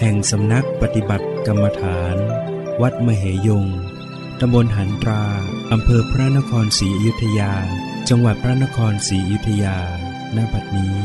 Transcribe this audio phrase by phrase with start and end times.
[0.00, 2.16] แห่งสำนักปฏิบัติกรรมฐาน
[2.82, 3.66] วัดมเหยง
[4.40, 5.24] ตำบลหันตรา
[5.72, 7.52] อำเภอพระนครศรีอยุธยา
[8.08, 9.78] จังหวัดพระนครศรีอยุธยา
[10.36, 10.96] ณ บัดนี้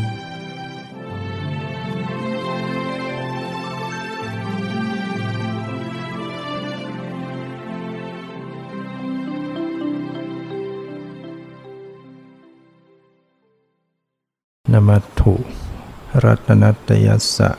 [14.73, 15.35] นมัตถุ
[16.23, 17.51] รัตนัตยัสสะ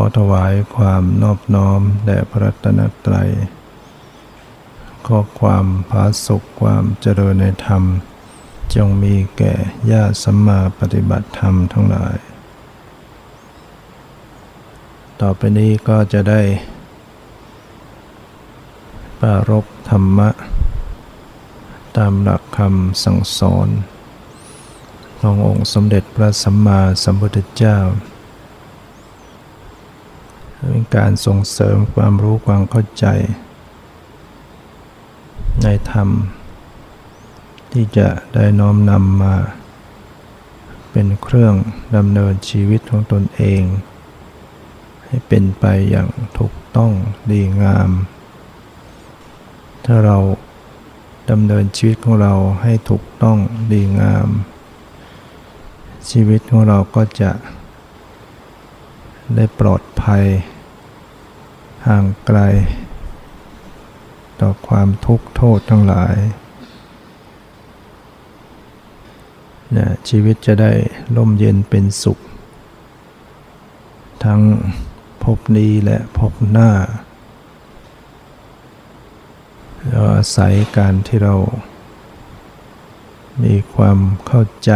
[0.00, 3.30] อถวายความนอบน้อมแด่พระรัตนตรัย
[5.06, 7.82] ขอความผาสุขความเจริญในธรรม
[8.74, 9.54] จงมีแก่
[9.90, 12.16] ญาติสัมมาปฏิบัติธรรมทั้งหลาย
[15.20, 16.42] ต่อไปนี้ก็จะได้
[19.20, 20.30] ปารบธรรมะ
[21.96, 23.68] ตามหลักคำสั่งสอน
[25.20, 27.78] ขององค์สมเด็จพระสัมมาสัมพุทธเจ้า
[30.68, 33.06] เป็นการส่งเสริมความรู้ความเข้าใจ
[35.62, 36.08] ในธรรม
[37.72, 39.34] ที่จะได้น้อมนำมา
[40.90, 41.54] เป็นเครื่อง
[41.96, 43.62] ดำเนินชีวิตของตนเอง
[45.04, 46.08] ให้เป็นไปอย่าง
[46.38, 46.92] ถูกต้อง
[47.30, 47.90] ดีงาม
[49.84, 50.18] ถ้าเรา
[51.30, 53.38] ดำเนินชีวิตของเราให้ถูกต้อง
[53.72, 54.28] ดีงาม
[56.10, 57.30] ชีวิตของเราก็จะ
[59.36, 60.24] ได้ปลอดภัย
[61.86, 62.38] ห่างไกล
[64.40, 66.16] ต่อความทุกข์โทษทั้งหลาย
[69.76, 70.72] นะชีวิตจะได้
[71.16, 72.18] ร่มเย็นเป็นสุข
[74.24, 74.40] ทั้ง
[75.22, 76.70] ภพนี้และภพหน้า
[79.90, 81.34] เราอาศัยการที่เรา
[83.44, 84.72] มีความเข้าใจ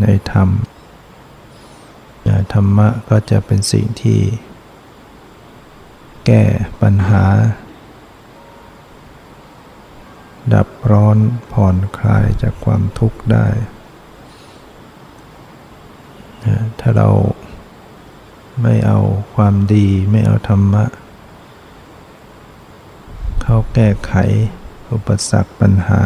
[0.00, 0.48] ในธรรม
[2.52, 4.20] ธรรมะก็จะเป็นสิ่งที่
[6.26, 6.42] แก้
[6.82, 7.24] ปัญหา
[10.54, 11.18] ดับร้อน
[11.52, 13.46] ผ่อนคลายจากความทุกข์ได้
[16.80, 17.08] ถ้าเรา
[18.62, 18.98] ไม่เอา
[19.34, 20.84] ความดีไม่เอาธรรมะ
[23.42, 24.14] เข้าแก้ไข
[24.92, 26.02] อุปสรรคปัญหา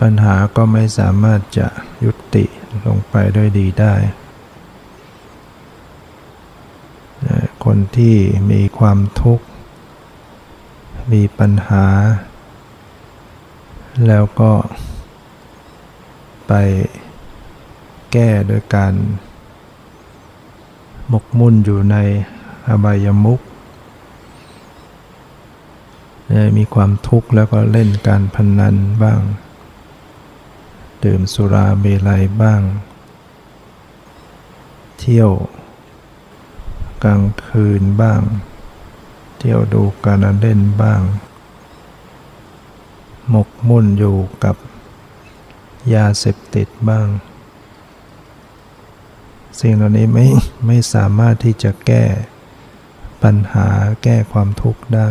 [0.00, 1.68] ปัญหาก็ไม่สามารถจะ
[2.04, 2.44] ยุติ
[2.84, 3.94] ลงไปด้วยดีได้
[7.64, 8.16] คนที่
[8.50, 9.44] มีความทุกข์
[11.12, 11.86] มีปัญหา
[14.06, 14.52] แล้วก็
[16.48, 16.52] ไป
[18.12, 18.92] แก้โดยการ
[21.08, 21.96] หมกมุ่นอยู่ใน
[22.68, 23.40] อบายมุข
[26.56, 29.20] มีความทุกข์แล้วก็เล่นการพนนันบ้าง
[31.04, 32.62] ดื่มสุราเมลัยบ้าง
[34.98, 35.30] เที่ยว
[37.02, 38.20] กลางคืนบ้าง
[39.38, 41.02] เที่ยวดูการเล่นบ้าง
[43.30, 44.56] หมกมุ่นอยู่กับ
[45.94, 47.06] ยาเสพติดบ้าง
[49.60, 50.26] สิ่งเหล่านี้ไม่
[50.66, 52.04] ไม่สามารถที่จะแก้
[53.22, 53.68] ปัญหา
[54.02, 55.10] แก้ความทุกข์ได้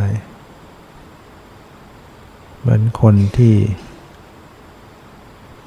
[2.60, 3.56] เหมือนคนที่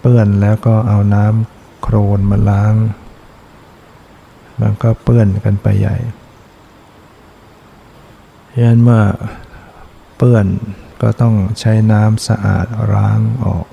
[0.01, 2.75] เปื้อนแล้วก็เอาน้ำโครนมาล้าง
[4.61, 5.97] มันก็เปื้อนกันไปใหญ่
[8.53, 9.03] ฉะนั้นเมื่อ
[10.17, 10.47] เปื้อน
[11.03, 13.67] ก็ต้องใช้น้ำสะอาดล้างออก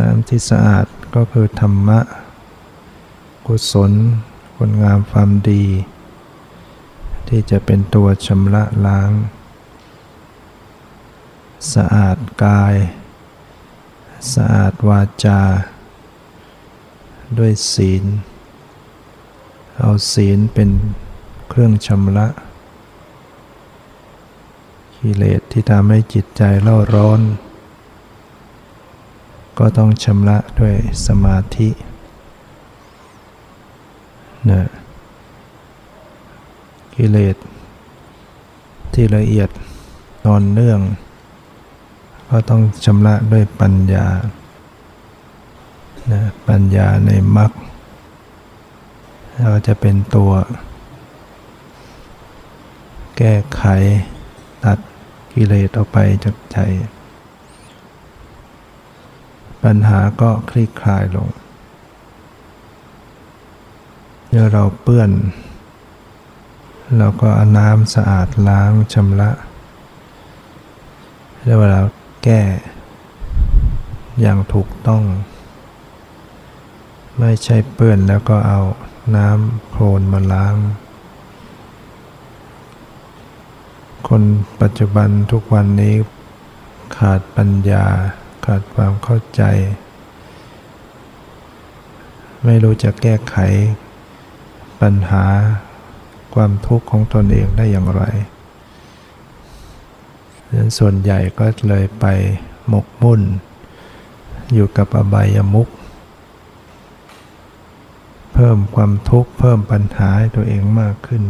[0.00, 2.00] น้ำที่สะอาดก็คือธรรมะ
[3.46, 3.92] กุศล
[4.56, 5.64] คุณงามความดี
[7.28, 9.10] ที่จะเป็นตัวชำระล้าง
[11.74, 12.74] สะอาดกาย
[14.34, 15.40] สะอาดวาจา
[17.38, 18.04] ด้วยศีล
[19.78, 20.70] เอาศีลเป็น
[21.48, 22.26] เครื่องชำระ
[24.98, 27.20] กิเลสที่ทำให้จิตใจเล่าร้อน
[29.58, 30.74] ก็ต้องชำระด้วย
[31.06, 31.68] สมาธิ
[34.50, 34.62] นะ
[36.94, 37.36] กิเลส
[38.92, 39.48] ที่ละเอียด
[40.26, 40.80] นอนเนื่อง
[42.30, 44.06] ก็ต้องชำระด้วยปัญญา
[46.10, 47.52] นะปัญญาในมรรค
[49.42, 50.32] เราจะเป็นตัว
[53.16, 53.62] แก้ไข
[54.64, 54.78] ตัด
[55.32, 56.58] กิเลสออกไปจากใจ
[59.62, 61.28] ปัญหาก็คลี่คลายลง
[64.28, 65.10] เมื่อเราเปื้อน
[66.98, 69.30] เราก็เอาน้ำสะอาดล้างชำระ
[71.44, 71.80] แล้วเวลา
[72.24, 72.40] แก้
[74.20, 75.02] อย่างถูกต้อง
[77.18, 78.60] ไม่ใช่เปื้อนแล้วก็เอา
[79.16, 80.56] น้ำโคลนมาล้าง
[84.08, 84.22] คน
[84.60, 85.94] ปัจจุบันทุกวันนี้
[86.96, 87.84] ขาดปัญญา
[88.46, 89.42] ขาดความเข้าใจ
[92.44, 93.36] ไม่รู้จะแก้ไข
[94.80, 95.24] ปัญหา
[96.34, 98.02] ความทุกข์ของตนเองได้อย่างไร
[100.52, 102.06] นั้นส่วนใหญ่ก็เลยไป
[102.68, 103.22] หมกมุ่น
[104.54, 105.68] อยู่กับอบายามุข
[108.32, 111.22] เพิ่มความทุกข์เพิ่มปัญหาให้ตัวเองมากขึ้น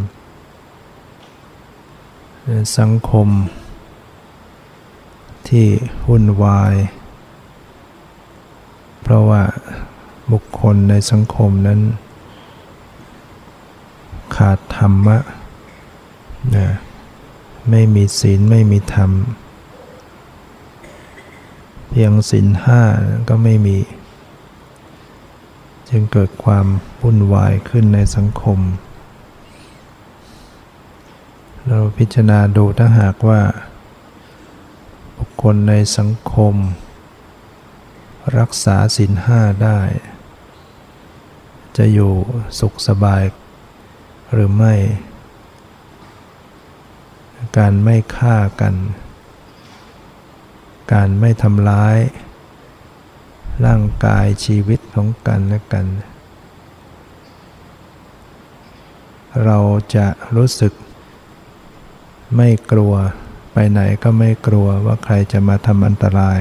[2.79, 3.29] สังคม
[5.49, 5.67] ที่
[6.07, 6.75] วุ่นวาย
[9.03, 9.43] เพราะว่า
[10.33, 11.81] บุคคลในสังคมนั้น
[14.37, 15.19] ขาดธรรมะ
[16.57, 16.69] นะ
[17.71, 19.11] ไม่มีศีลไม่มีธรรม
[21.91, 22.83] เพียงศีลห้า
[23.29, 23.77] ก็ไม่มี
[25.94, 26.67] จึงเกิดความ
[27.03, 28.59] วุ่นวายขึ้นในสังคม
[31.69, 33.41] เราพิจารณาดูถ้าหากว่า
[35.17, 36.55] บุคคลในสังคม
[38.39, 39.81] รักษาศีลห้าได้
[41.77, 42.12] จะอยู่
[42.59, 43.23] สุขสบาย
[44.33, 44.75] หรือไม่
[47.59, 48.75] การไม่ฆ่ากัน
[50.93, 51.99] การไม่ทำร้าย
[53.67, 55.87] ร่างกายชีวิตของกันและกัน
[59.45, 59.59] เรา
[59.95, 60.07] จะ
[60.37, 60.73] รู้สึก
[62.37, 62.95] ไม่กลัว
[63.53, 66.41] ไปไหนก็ไม่กลัวว่าใครจะมาทำอันตราย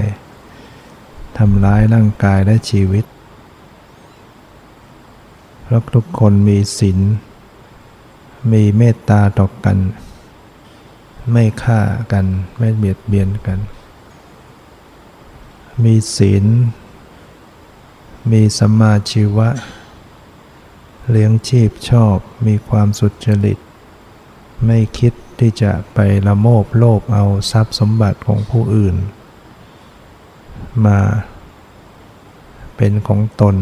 [1.38, 3.06] ทำร้ายร่างกายและชีวิต
[5.64, 7.00] เพราะทุกคนมีศีล
[8.52, 9.78] มีเมตตาต่อกัน
[11.32, 11.82] ไม่ฆ่า
[12.12, 12.26] กัน
[12.58, 13.60] ไม่เบียดเบียนกัน
[15.84, 16.46] มีศีล
[18.30, 19.50] มีสัมมาชีวะ
[21.10, 23.58] เลี้ยงชีพชอบมีความสุจริต
[24.66, 28.96] ไม่คิดที่จะไปละโมบโลภเอาทรัพย์สมบัติของผู้อื่น
[30.86, 31.00] มา
[32.76, 33.56] เป็นของตน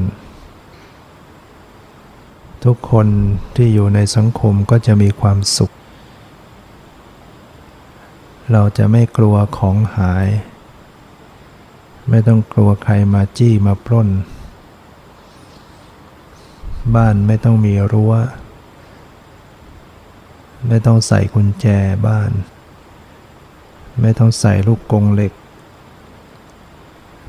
[2.66, 3.08] ทุกคน
[3.56, 5.72] ที่อยู่ในสังคมก็จะมีความสุข
[8.52, 10.28] เราจะไม่กลัวของหาย
[12.10, 14.10] ไม่ต้องกลัวใครมาจี้มาปล้น
[16.96, 18.14] บ้านไม่ต้องมีรั้ว
[20.68, 21.66] ไม่ต้องใส่กุญแจ
[22.08, 22.32] บ้าน
[24.02, 25.34] ไม่ต้องใส่ลูกกงเหล็ก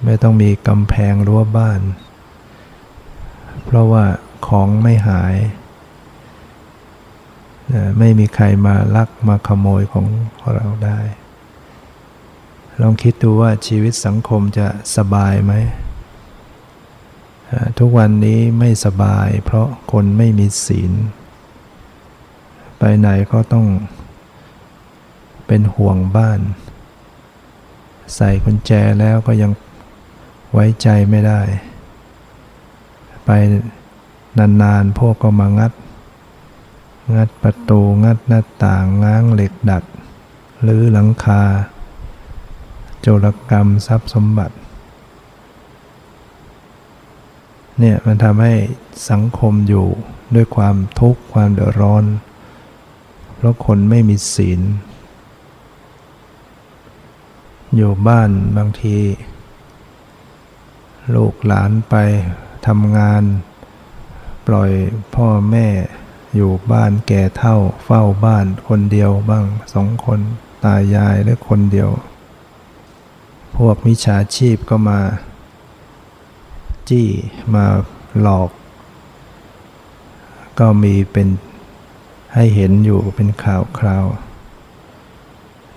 [0.04, 1.80] ไม่ต้องมีกำแพงรั้วบ้าน
[3.64, 4.04] เพราะว่า
[4.46, 5.34] ของไม่หาย
[7.98, 10.06] ไม่มีใครมาลักมาขโมยของ
[10.54, 11.00] เราได้
[12.80, 14.66] ลองคิดดูว่าชีวิตสังคมจะ
[14.96, 15.52] สบายไหม
[17.78, 20.92] ทุกวันนี้ไม่สบายเพราะคนไม่มีศีล
[22.78, 23.66] ไปไหนก็ต้อง
[25.46, 26.40] เป็นห่วงบ้าน
[28.14, 29.52] ใส่กุญแจแล้วก็ยัง
[30.52, 31.40] ไว้ใจไม่ได้
[33.24, 33.30] ไป
[34.38, 35.72] นานๆพวกก็มางัด
[37.16, 39.84] งัดประตูงัดหน้าต่างง้างเหล็กดัด
[40.62, 41.42] หรือหลังคา
[43.00, 44.56] โจรกรรมทรัพย์สมบัติ
[47.80, 48.54] เนี่ยมันทำให้
[49.10, 49.86] สังคมอยู่
[50.34, 52.04] ด้วยความทุกข์ความเดือดร้อน
[53.36, 54.60] เพราะคนไม่มีศีล
[57.76, 58.98] อยู่บ้านบางที
[61.14, 61.94] ลูกหลานไป
[62.66, 63.22] ทำงาน
[64.46, 64.70] ปล่อย
[65.14, 65.68] พ่อแม่
[66.34, 70.20] อยู่บ้านแก่เท่าเฝ้าบ้านคนเดียวบ้างสองคน
[70.64, 71.90] ตายายหรือคนเดียว
[73.56, 75.00] พวกมิจฉาชีพก็มา
[76.90, 77.08] จี้
[77.54, 77.66] มา
[78.20, 78.50] หลอก
[80.58, 81.28] ก็มีเป็น
[82.34, 84.06] ให้เห็นอยู่เป็นข่าวคราว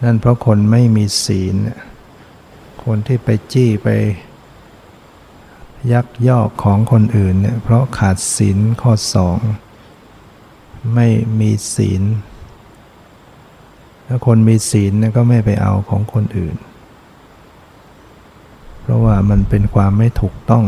[0.04, 1.56] นั่นเพราะคนไม่มีศีล
[2.84, 3.88] คนที่ไปจี้ไป
[5.92, 9.38] ยักยอกของคนอื่นเนี่ยเพราะขาดศีลข้อสอง
[10.94, 11.08] ไม่
[11.40, 12.04] มีศีล
[14.08, 16.56] ถ้าคนมีศีลก็ไม่ไปเอาของคนอื่น
[18.82, 20.66] เพราะว่ามันเป็นความไม่ถูกต้อง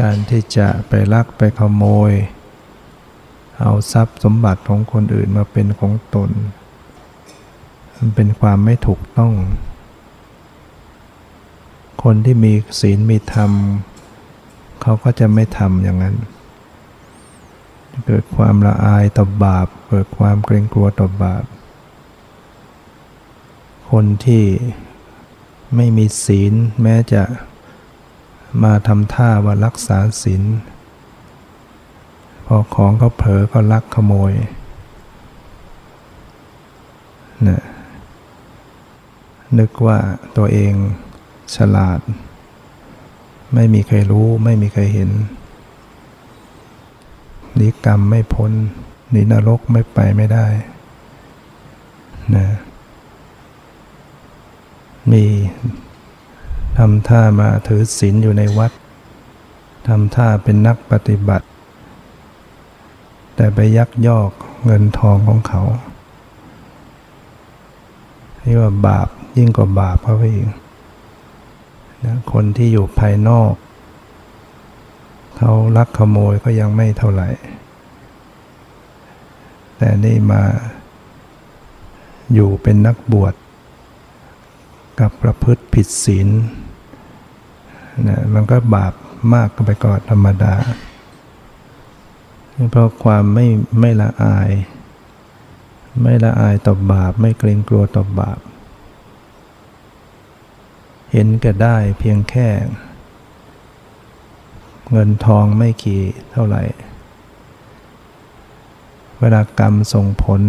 [0.00, 2.12] การที่จะไปลักไปขโมย
[3.60, 6.30] เอาทรัพย์สมบัติของคนอื่นมาเป็นของตน
[7.96, 9.32] มันเป็นความไม่ถูกต้อง
[12.02, 13.50] คนที่มีศีลมีธรรม
[14.82, 16.16] เขาก็จะไม่ทำอย่างนั้น
[18.06, 21.44] เกิดความละอายต่อบาป เกิดความเกรงกลัวต่อบาป
[23.90, 24.44] คนที่
[25.76, 26.52] ไม่มีศีล
[26.82, 27.22] แม้จะ
[28.62, 30.42] มาทำท่าว่ารักษาศีล
[32.46, 34.32] พอของเขาเผลอก็ลักขโมย
[37.48, 37.62] นะ
[39.58, 39.98] นึกว่า
[40.36, 40.72] ตัวเอง
[41.56, 42.00] ฉลาด
[43.54, 45.10] ไม่มีใครรู้ไม่มีใครเห็น
[47.54, 48.52] หนีกรรมไม่พ้น
[49.10, 50.46] หนีนรกไม่ไปไม่ได้
[52.36, 52.46] นะ
[55.12, 55.24] มี
[56.78, 58.72] ทำท่ามาถือศีลอยู่ในวัด
[59.88, 61.46] ทำท่าเป็นนักปฏิบัติ
[63.36, 64.30] แต่ไปยักยอก
[64.64, 65.62] เงินทองของเขา
[68.42, 69.08] นี่ว่าบาป
[69.38, 70.48] ยิ่งกว่าบาปเข้าไปอีก
[72.04, 73.52] นะคนที่อยู่ภายนอก
[75.36, 77.28] เขาลักขโมยก็ยังไม่เท่าไหร่
[79.76, 80.42] แต่นี่มา
[82.34, 83.34] อยู่เป็นนักบวช
[85.00, 86.28] กับประพฤติผิดศีล
[88.06, 88.94] นะมันก็บาป
[89.34, 90.54] มากไปก่อนธรรมดา
[92.70, 93.46] เพราะความไม่
[93.80, 94.50] ไม่ละอาย
[96.02, 98.38] ไม่ละอายต่อบาป ไม่เกรงกลัวต่อบาป
[101.12, 102.48] เห็นก็ได้เพียงแค่
[104.92, 106.02] เงินทองไม่กี่
[106.32, 106.62] เท่าไหร่
[109.20, 110.42] เวลากรรมส่งผล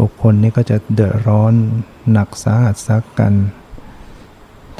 [0.00, 1.52] บุคคลนี้ก็จะเดือดร้อน
[2.12, 3.32] หนักสาหัสซักกัน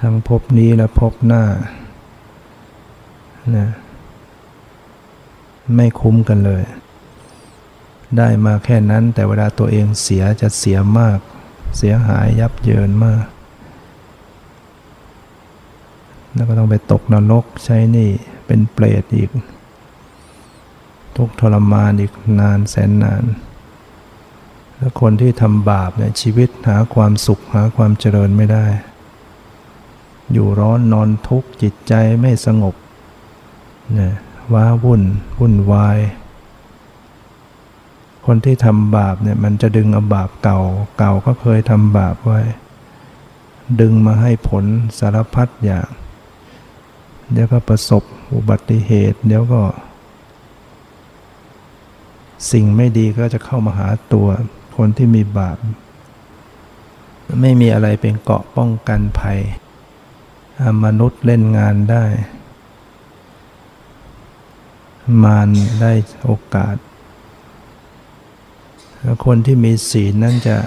[0.01, 1.45] ทั้งภพนี้และภพหน้า
[3.57, 3.69] นะ
[5.75, 6.65] ไม่คุ้มกันเลย
[8.17, 11.19] ได้มาแค่นั้นแต่เวลาตัวเองเสียจะเสียมาก
[11.79, 13.25] เสียหายยับเยินมาก
[16.35, 18.09] แล้วก็ต้องไปตกนรกใช้นี่
[18.47, 19.31] เป็นเปรตอีก
[21.17, 23.25] ทุกทรมานอีกนานแสนนาน
[24.77, 28.67] แล้วคนที่ทำบาปเนี่ยชีวิตหาความสุขหาความเจริญไม่ได้
[30.33, 32.75] อยู่ร้อนนอนทุกข์จิตใจไม่สงบ
[33.95, 34.13] เนี่ย
[34.53, 35.03] ว้าวุ่น
[35.39, 35.99] วุ่นวาย
[38.27, 40.61] คนที่ทำบาปเนี่ยมันจะดึงเอาบาปเก่า
[40.99, 42.41] เก่าก็เคยทำบาปไว้
[43.81, 44.65] ดึงมาให้ผล
[44.99, 45.89] สารพัดอย่าง
[47.33, 48.03] เดี๋ยวก็ประสบ
[48.35, 49.63] อุบัติเหตุ เดี๋ยวก็
[52.51, 54.29] สิ่งไม่ดีก็จะเข้ามาหาตัว
[54.77, 55.57] คนที่มีบาป
[57.41, 59.41] ไม่มีอะไรเป็นเกาะป้องกันภัย
[60.85, 62.05] มนุษย์เล่นงานได้
[65.23, 65.49] มาร
[65.81, 65.93] ได้
[66.25, 66.77] โอกาส
[69.25, 70.59] คนที่มีศีลนั้นจะ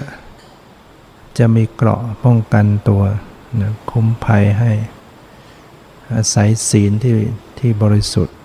[1.38, 3.02] จะมีเกราะป้องกันตัว
[3.60, 4.72] นะคุ้มภัยให้
[6.14, 7.16] อาศัยศีลที่
[7.58, 8.36] ที่บริสุทธิ์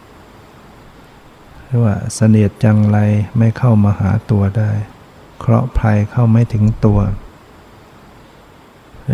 [1.65, 2.97] เรียกว่าเสนียดจังไร
[3.37, 4.71] ไม่เข้ามาหาตัวได้
[5.39, 6.99] เคราะห์ภัยเข้าไม่ถึงตัว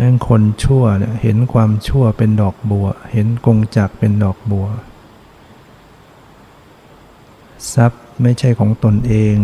[0.06, 4.66] ังคนชั่วเนี่ยเห็นความชั่วเป็นดอกบัว เห็นกงจักเป็นดอกบัว
[7.74, 9.36] ทรัพย์ไม่ใช่ของตนเอง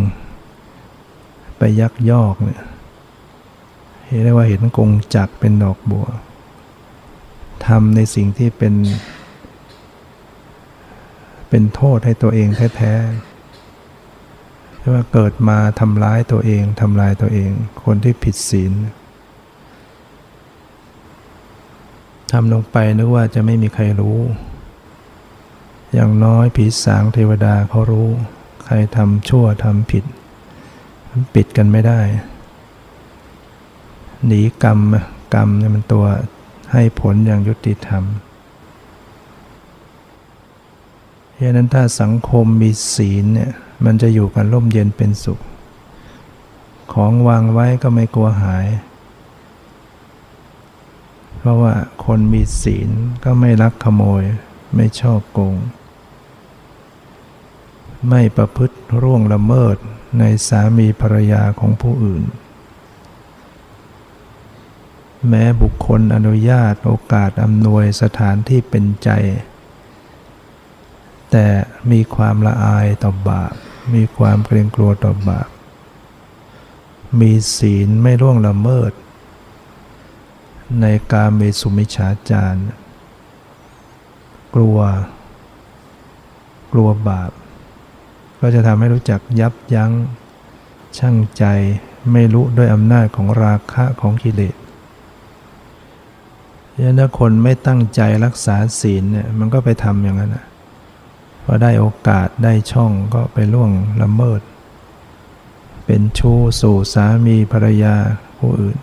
[1.59, 2.63] ไปยักยอกเนี่ย
[4.07, 6.07] เห็นได้ว่าเห็นกงจักเป็นดอกบัว
[7.67, 8.75] ทำในสิ่งที่เป็น
[11.49, 17.51] เป็นโทษให้ตัวเองแท้ๆที่ว่าเกิดมาทำร้ายตัวเองทำลายตัวเอง
[17.85, 18.73] คนที่ผิดศีล
[22.33, 24.19] ทำลงไปนึกว่าจะไม่มีใครรู้
[25.93, 28.09] อย่างน้อยผีสางเทวดาเขารู้
[28.65, 30.05] ใครทำชั่วทำผิด
[31.11, 32.01] มันปิดกันไม่ได้
[34.27, 34.79] หนีกรรม
[35.35, 36.05] กรรมเนี่ยมันตัว
[36.73, 38.05] ให้ผลอย่างยุติธรรม
[41.35, 43.51] เพราะนั้นถ้าสังคมมีศีลเนี่ย
[43.85, 45.41] มันจะอยู่กันร่มเย็นเป็นสุข
[46.93, 48.67] ของวางไว้ก็ไม่กลัวหาย
[51.39, 52.91] เพราะว่าคนมีศีล
[53.25, 54.23] ก็ไม่ลักขโมย
[54.77, 55.57] ไม่ชอบโกง
[58.09, 59.77] ไม่ประพฤติร่วงละเมิด
[60.19, 62.25] ในสามีภรรยาของผู้อื่น
[65.29, 69.11] แม้บุคคลอนุญาตโอกาสอำนวยสถานที่เป็นใจ
[71.31, 71.47] แต่
[71.91, 73.55] มีความละอายต่อบาป
[73.95, 75.49] มีความเกรงกลัวต่อบาป
[77.21, 78.93] มีศีลไม่ร่วงละเมิด
[80.81, 82.57] ในการเมสุมิชาจาร
[84.55, 84.79] กลัว
[86.73, 87.31] กลัวบาป
[88.41, 89.93] ก็จะทำให้รู้จักยับยั้ง
[90.99, 91.45] ชั่งใจ
[92.13, 94.57] ไม่รู้ด้วยอำนาจของราคะของกิเลส
[96.83, 100.47] ยันถ้าคนไม่ตั้งใจรักษาศีลเนี่ยมันก็ไปทำอย่างนั้นนะ
[101.45, 103.71] พอได้โอกาสได้ช่องก็ไปล่วง
[104.03, 104.41] ละเมิด
[105.85, 107.95] เป็นชู้สู่สามีภรรยา
[108.39, 108.79] ผู้อื่น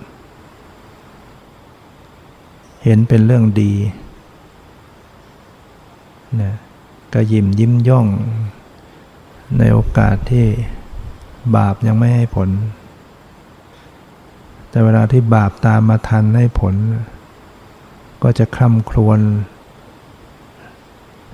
[2.87, 3.73] เห็นเป็นเรื่องดี
[6.41, 6.53] นะ
[7.13, 8.07] ก็ยิ้มยิ้มย่อง
[9.57, 10.45] ในโอกาสที่
[11.55, 12.49] บาปยังไม่ให้ผล
[14.69, 16.75] แต่เวลาที่บาปตามมาทันให้ผล
[18.23, 19.19] ก็จะคร่ำครวญ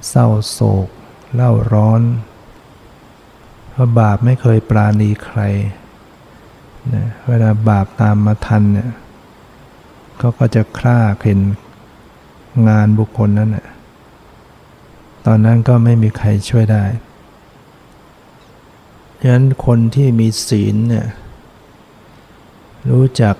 [0.09, 0.87] เศร้าโศก
[1.33, 2.01] เล่าร้อน
[3.69, 5.39] เพราะบาปไม่เคยปราณีใคร
[6.93, 8.89] นะเวลาบาปตามมาทันเนี่ย
[10.23, 11.39] เขาก็จะฆ่าเข็น
[12.67, 13.67] งานบุคคลนั้นนะ
[15.25, 16.83] ตอนนั้นก็ไม่มีใครช่วยได้
[19.19, 21.07] ฉะนั้นคนที่มีศีลเนี่ย
[22.91, 23.35] รู้จัก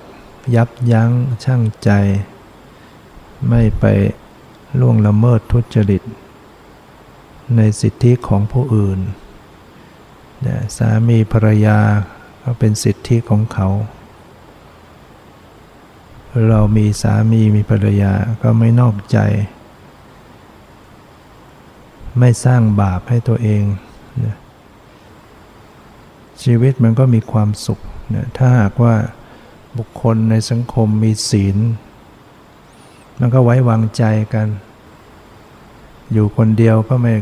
[0.54, 1.10] ยับยั้ง
[1.44, 1.90] ชั่งใจ
[3.48, 3.84] ไม่ไป
[4.80, 6.02] ล่วงละเมิดทุจริต
[7.56, 8.98] ในสิทธิของผู้อื่น
[10.76, 11.78] สามีภรรยา
[12.42, 13.68] ก็เป็นสิทธิของเขา
[16.48, 18.12] เรามีสามีมีภรรยา
[18.42, 19.18] ก็ไม่นอกใจ
[22.18, 23.62] ไม่สร้างบาปให้ตัวเอง
[24.24, 24.36] นะ
[26.42, 27.80] ชีวิตมันก็มีความสุข
[28.14, 28.94] นะถ้าหากว่า
[29.78, 31.56] บุคคลในสังคมมีศีล
[33.18, 34.48] มันก็ไว้วางใจกัน
[36.12, 37.14] อยู่คนเดียวก็ไม่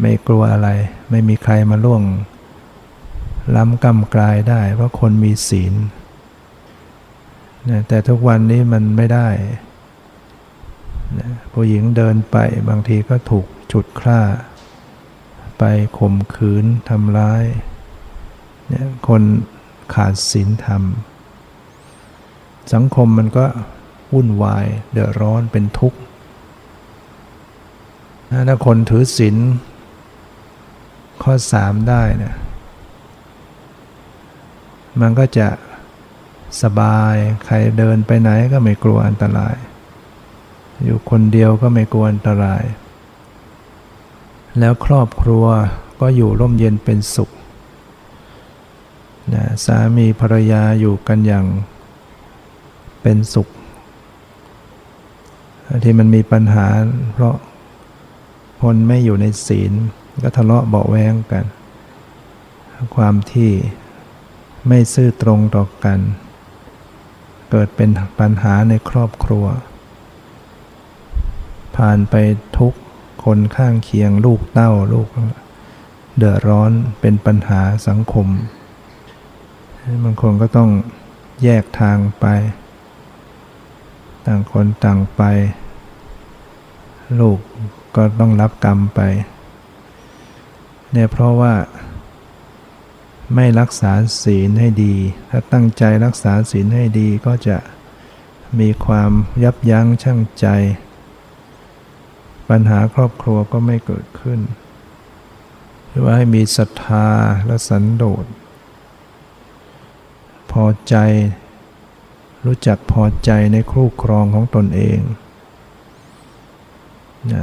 [0.00, 0.68] ไม่กลัวอะไร
[1.10, 2.02] ไม่มีใครมาล่วง
[3.56, 5.74] ล้ำกำกลายได้ เพราะคนมีศีล
[7.70, 9.28] นะแต่ทุกวันนี้มันไม่ได้
[11.18, 12.36] นะผู้หญิงเดินไป
[12.68, 14.20] บางทีก็ถูกจุดฆ่า
[15.58, 15.64] ไป
[15.98, 17.44] ข่มขืนทำร้าย
[18.68, 19.22] เนี่ยคน
[19.94, 20.82] ขาดศีลธรรม
[22.72, 23.46] สังคมมันก็
[24.12, 25.98] วุ่นวาย เดือดร้อนเป็นทุกข์
[28.48, 29.36] ถ้าคนถือศีล
[31.22, 32.34] ข้อสามได้เนี่ย
[35.00, 35.48] มันก็จะ
[36.62, 39.56] สบาย ใครเดินไปไหนก็ไม่กลัวอันตราย
[40.84, 42.62] อยู่คนเดียวก็ไม่กลัวอันตราย
[44.58, 45.44] แล้วครอบครัว
[46.00, 47.30] ก็อยู่ร่มเย็นเป็นสุข
[49.34, 51.46] นะสามีภรรยาอยู่กันอย่าง
[53.02, 53.48] เป็นสุข
[55.84, 56.66] ที่มันมีปัญหา
[57.12, 57.34] เพราะ
[58.62, 59.72] คนไม่อยู่ในศีล
[60.22, 61.44] ก็ทะเลาะเบาแวงกัน
[62.96, 63.50] ความที่
[64.68, 65.98] ไม่ซื่อตรงต่อกัน
[67.54, 69.46] เกิดเป็นปัญหาในครอบครัว
[71.76, 72.14] ผ่านไป
[72.58, 72.72] ทุก
[73.24, 75.08] คนข้างเคียงลูกเต้าลูก
[76.16, 78.28] เดือดร้อนเป็นปัญหาสังคม
[80.04, 80.70] บางคนก็ต้อง
[81.42, 82.26] แยกทางไป
[84.26, 85.22] ต่างคนต่างไป
[87.20, 87.38] ลูก
[87.96, 89.00] ก็ต้องรับกรรมไป
[90.92, 91.54] เนี่ยเพราะว่า
[93.34, 93.92] ไม่รักษา
[94.22, 94.94] ศีลให้ดี
[95.30, 97.56] ถ้าตั้งใจรักษาศีลให้ดีก็จะ
[98.60, 99.10] มีความ
[99.42, 100.46] ยับยั้งชั่งใจ
[102.48, 104.40] ปัญหาครอบครัวก็ไม่เกิดขึ้น
[105.88, 107.08] หรือว่าให้มีศรัทธา
[107.46, 108.26] และสันโดษ
[110.52, 110.96] พอใจ
[112.44, 114.98] รู้จักพอใจในครูครองของตนเอง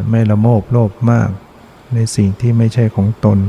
[0.10, 1.30] ไม่ละโมบโลภมาก
[1.94, 3.40] ในสิ่งที่ไม่ใช่ของตน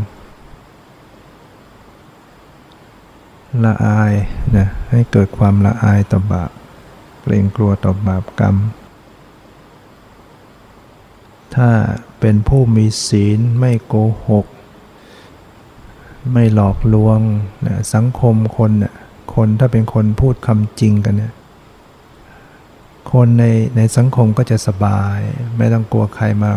[3.65, 4.13] ละอาย
[4.57, 6.51] นะให้เกิดความละอายต่อบาป
[7.23, 8.57] เกรงกลัวต่อบาปกรรม
[11.55, 11.71] ถ้า
[12.21, 13.95] เป็นผู้มีศีลไม่โก
[14.29, 14.47] หก
[16.33, 17.21] ไม่หลอกลวง
[17.67, 18.95] นะสังคมคนนะ
[19.35, 21.35] คนถ้าเป็นคนพูดคำจริงกันเนี่ย
[23.13, 23.45] คนใน
[23.77, 25.19] ในสังคมก็จะสบาย
[25.57, 26.51] ไม่ต้องกลัวใครมา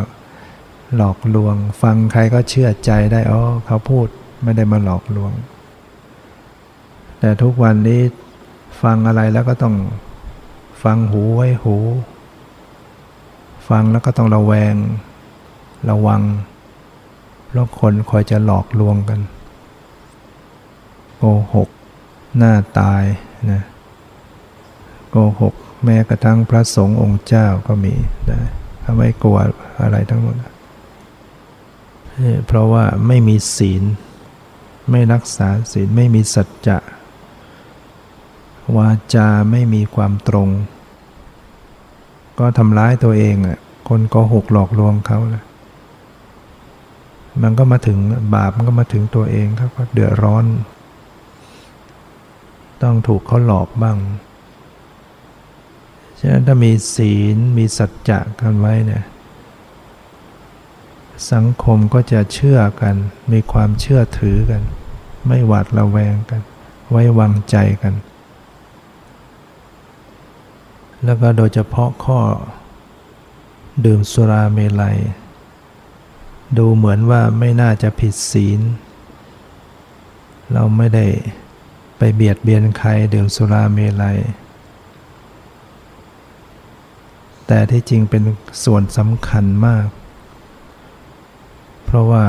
[0.96, 4.08] หลอกลวง ฟังใครก็เชื่อใจได้อ๋อเขาพูด
[4.44, 5.32] ไม่ได้มาหลอกลวง
[7.24, 8.02] แต่ทุกวันนี้
[8.82, 9.76] ฟังอะไรแล้วก็ต้อง
[10.84, 11.76] ฟังหูไว้หู
[13.70, 14.76] ฟังแล้วก็ต้องระแวง
[15.90, 16.22] ระวัง
[17.48, 19.20] เพราะคนคอยจะหลอกลวงกัน
[21.18, 21.70] โกหก
[22.38, 23.04] หน้าตาย
[23.52, 23.62] นะ
[25.10, 27.94] โกหกแม้กระทั่งพระสงฆ์องค์เจ้าก็มี
[28.28, 28.40] ได้
[28.82, 29.38] เขาไม่กลัว
[29.82, 30.36] อะไรทั้งหมด
[32.48, 33.84] เพราะว่าไม่มีศีล
[34.92, 36.80] ไม่รักษาศีล ไม่มีสัจจะ
[38.78, 40.50] วาจาไม่มีความตรง
[42.40, 43.58] ก็ทำร้ายตัวเองอะ
[43.90, 45.44] คนโกหกหลอกลวงเขานะ
[47.44, 48.00] มันก็มาถึง
[48.36, 50.46] บาปมันก็มาถึงตัวเองเขาก็เดือดร้อน
[52.84, 53.98] ต้องถูกเขาหลอกบ้าง
[56.20, 59.04] ฉะนั้นถ้ามีศีลมีสัจจะกันไว้เนี่ย
[61.32, 62.96] สังคมก็จะเชื่อกัน
[63.32, 64.62] มีความเชื่อถือกัน
[65.28, 66.42] ไม่หวาดระแวงกัน
[66.92, 67.94] ไว้วางใจกัน
[71.06, 72.20] แล้วก็โดยเฉพาะข้อ
[73.86, 74.98] ดื่มสุราเมลัย
[76.58, 78.62] ดูเหมือนว่าไม่น่าจะผิดศีล
[80.54, 81.06] เราไม่ได้
[81.98, 84.18] ไปเบียดเบียนใครดื่มสุราเมลัย
[87.48, 88.24] แต่ที่จริงเป็น
[88.64, 89.86] ส่วนสำคัญมาก
[91.86, 92.24] เพราะว่า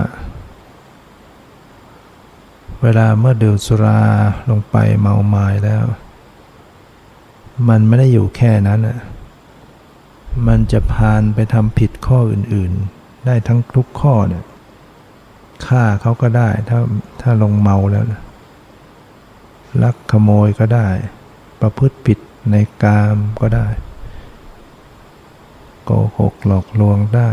[2.82, 4.00] เวลาเมื่อดื่มสุรา
[4.50, 5.84] ลงไปเมาไม้แล้ว
[7.68, 8.98] มันไม่ได้อยู่แค่นั้นอะ
[10.46, 14.44] มันจะพานไปทำผิดข้ออื่นๆ ได้ทั้งทุกข้อเนี่ย
[15.66, 16.78] ฆ่าเขาก็ได้ถ้า
[17.20, 18.22] ถ้าลงเมาแล้วนะ
[19.82, 20.88] ลักขโมยก็ได้
[21.60, 22.18] ประพฤติผิด
[22.50, 23.66] ในกามก็ได้
[25.84, 27.30] โกหกหลอกลวงได้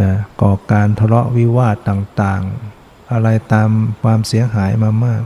[0.00, 3.70] นะก่อการทะเลาะวิวาทต่างๆ อะไรตาม
[4.02, 5.22] ความเสียหายมามาก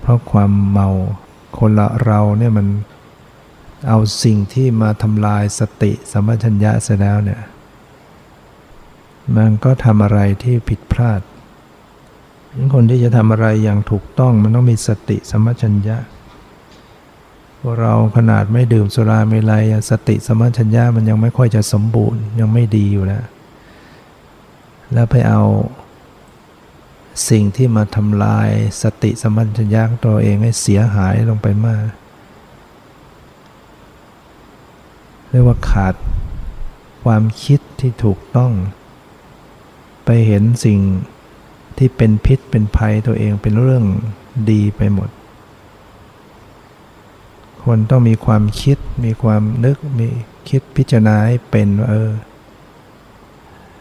[0.00, 0.88] เพราะความเมา
[1.58, 2.66] คนละเราเนี่ยมัน
[3.88, 7.40] เอาสิ่งที่มาทำลายสติสัมปชัญญะเสียแล้วเนี่ย
[9.36, 11.20] มันก็ทำอะไรที่ผิดพลาด
[12.74, 15.96] คนที่จะทำอะไรอย่างถูกต้องมันต้องมีสติสัมปชัญญะ
[17.60, 23.24] พวกเราขนาดไม่ดื่มสุราเมลัยสติสัมปชัญญะมันยังไม่ค่อยจะสมบูรณ์ยังไม่ดีอยู่แล้ว
[24.92, 25.42] แล้วไปเอา
[27.30, 28.50] สิ่งที่มาทำลาย
[28.82, 31.86] สติสมัญญาตัวเองให้เสียหายลงไปมาก
[35.30, 35.94] เรียกว่าขาด
[37.04, 38.52] ความคิดที่ถูกต้อง
[40.04, 40.80] ไปเห็นสิ่ง
[41.78, 43.84] ที่เป็นพิษเป็นภัยตัวเองเป็นเรื่อง
[44.50, 45.10] ดีไปหมด
[47.64, 50.06] คนต้องมีความคิดมีความนึกมี
[50.48, 52.10] คิดพิจารณาให้เป็นว่าเออ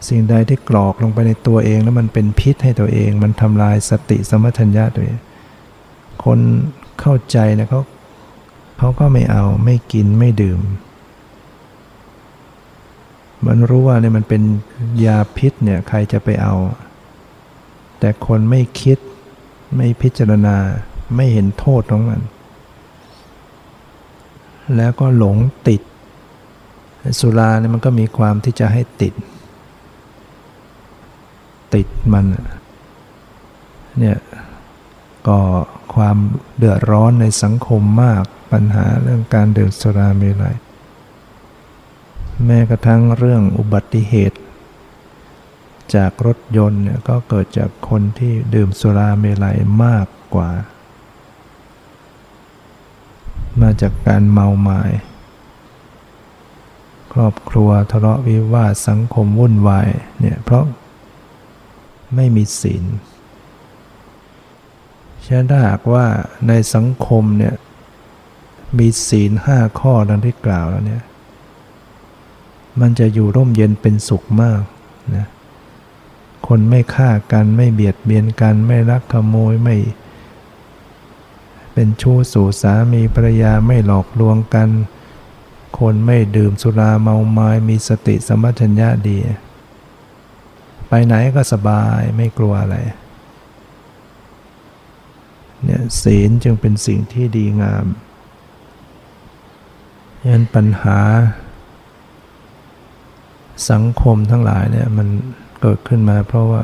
[0.07, 5.17] สิ่งใดที่กรอกลงไปในตัวเอง แล้วมันเป็นพิษให้ตัวเอง มันทำลายสติสมัชัญญะตัวเอง
[6.23, 6.39] คน
[6.99, 7.81] เข้าใจนะเขา
[8.77, 10.59] เขาก็ไม่เอาไม่กินไม่ดื่ม
[13.45, 14.41] มันรู้ว่าเนี่ยมันเป็น
[15.05, 16.55] ยาพิษเนี่ยใครจะไปเอา
[17.99, 18.97] แต่คนไม่คิด
[19.75, 20.55] ไม่พิจารณา
[21.15, 22.21] ไม่เห็นโทษของมัน
[24.75, 25.37] แล้วก็หลง
[25.67, 25.81] ติด
[27.19, 29.13] สุราเนี่ยมันก็มีความที่จะให้ติด
[31.73, 32.25] ติดมัน
[33.99, 34.17] เนี่ย
[35.27, 35.41] ก่อ
[35.95, 36.17] ความ
[36.57, 40.55] เดือดร้อนในสังคมมากปัญหาเรื่องการดื่มสุราเมลัย
[42.45, 44.39] แม้กระทั่งเรื่องอุบัติเหตุ
[45.95, 50.49] จากรถยนต์เนี่ยก็เกิดจากคนที่ดื่มสุราเมลัยมากกว่า
[53.61, 54.81] มาจากการเมาไมา้
[57.13, 59.87] ครอบครัวทะเลาะวิวาทสังคมวุ่นวาย
[60.19, 60.63] เนี่ยเพราะ
[62.15, 62.83] ไม่มีศีล
[65.25, 66.05] ฉะนั้นถ้าหากว่า
[66.47, 67.55] ในสังคมเนี่ย
[68.77, 71.03] มีศีลห้าข้อดังที่กล่าวแล้วเนี่ย
[72.79, 74.61] มันจะอยู่ร่มเย็นเป็นสุขมาก
[75.15, 75.27] นะ
[76.47, 79.75] คนไม่ฆ่ากันไม่เบียดเบียนกันไม่รักขโมยไม่
[81.73, 84.69] เป็นชู้สู่สามีภรรยาไม่หลอกลวงกัน
[85.79, 89.17] คนไม่ดื่มสุราเมาไมา้มีสติสมัชัญญะดี
[90.89, 92.77] ไปไหนก็สบายไม่กลัวอะไร
[95.63, 97.85] เนี่ยศีลจึงเป็นสิ่งที่ดีงาม
[100.27, 100.99] ยันปัญหา
[103.71, 105.07] สังคมทั้งหลายเนี่ยมัน
[105.61, 106.63] เกิดขึ้นมาเพราะว่า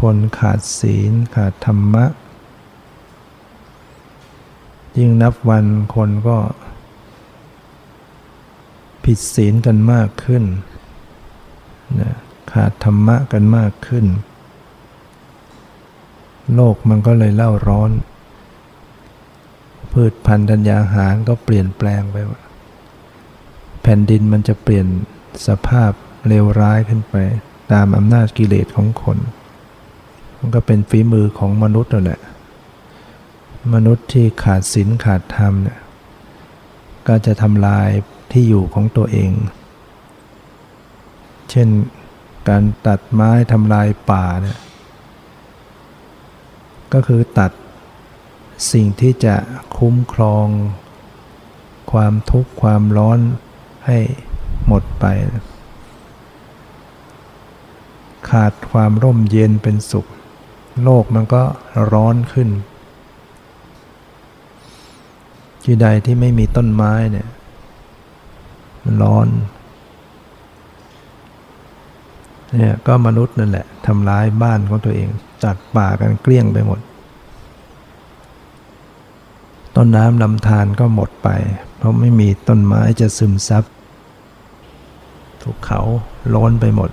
[0.00, 2.06] คนขาดศีลขาดธรรมะ
[4.98, 6.38] ยิ่งนับวันคนก็
[9.04, 10.44] ผิดศีลกันมากขึ้น
[12.00, 12.14] นะ
[12.52, 14.06] ขาดธรรมะกันมากขึ้น
[16.54, 17.90] โลกมันก็เลยเล่าร้อน
[19.92, 22.42] พืชพันธุ์ธัญญาหารก็เปลี่ยนแปลงไปว่า
[23.82, 24.86] แผ่นดินมันจะเปลี่ยน
[25.46, 25.90] สภาพ
[26.28, 27.14] เลวร้ายขึ้นไป
[27.72, 29.18] ตามอำนาจกิเลสของคน
[30.38, 32.20] มันก็เป็นฝีมือของมนุษย์นั่นแหละ
[33.74, 35.80] มนุษย์ที่ขาดศีลขาดธรรมเนี่ย
[37.08, 37.88] ก็จะทำลาย
[38.32, 39.30] ที่อยู่ของตัวเอง
[41.50, 41.68] เช่น
[42.48, 44.58] การตัดไม้ทำลายป่าเนี่ย
[46.92, 47.52] ก็คือตัด
[48.72, 49.36] สิ่งที่จะ
[49.76, 50.46] คุ้มครอง
[51.92, 53.18] ความทุกข์ความร้อน
[53.86, 53.98] ให้
[54.66, 55.04] หมดไป
[58.30, 60.06] ขาดความร่มเย็นเป็นสุข
[60.82, 61.42] โลกมันก็
[61.92, 62.48] ร้อนขึ้น
[65.64, 67.28] ที่ใดที่ไม่มีต้นไม้เนี่ย
[68.82, 69.28] มันร้อน
[72.54, 75.08] เนี่ยก็มนุษย์นั่นแหละทำร้ายบ้านของตัวเอง
[75.44, 76.80] จัดป่ากันเกลี้ยงไปหมด
[79.74, 81.28] ต้นน้ำลำธารก็หมดไป
[81.76, 83.64] เพราะไม่มีต้นไม้จะซึมซับ
[85.42, 85.80] ถูกเขา
[86.34, 86.90] ล้นไปหมด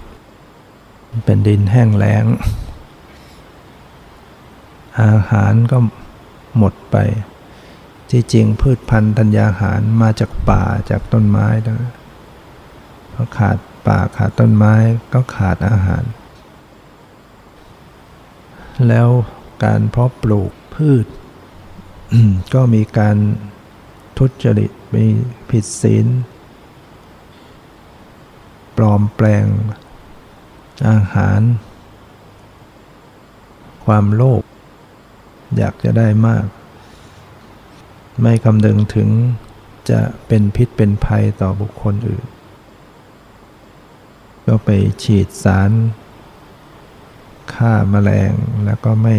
[1.26, 2.26] เป็นดินแห้งแล้ง
[5.02, 5.78] อาหารก็
[6.58, 6.98] หมดไป
[8.10, 11.80] ที่จริงพืชพันธุ์ธัญญาหารมาจากป่าจากต้นไม้นะ
[13.12, 14.74] เพราะขาด ป่าขาดต้นไม้
[15.14, 16.04] ก็ขาดอาหาร
[18.88, 19.10] แล้ว
[19.64, 21.06] การเพาะปลูกพืช
[22.54, 23.18] ก็มีการ
[24.18, 25.06] ทุจริตมี
[25.50, 26.08] ผิดศีล
[28.78, 29.46] ปลอมแปลง
[30.90, 31.42] อาหาร
[33.86, 34.42] ความโลภ
[35.58, 36.46] อยากจะได้มาก
[38.22, 39.10] ไม่คำนึงถึง
[39.90, 42.26] จะเป็นพิษเป็นภัยต่อบุคคลอื่น
[44.48, 44.70] ก็ไป
[45.04, 45.72] ฉีดสาร
[47.54, 48.34] ฆ่ามาแมลง
[48.66, 49.16] แล้วก็ไม่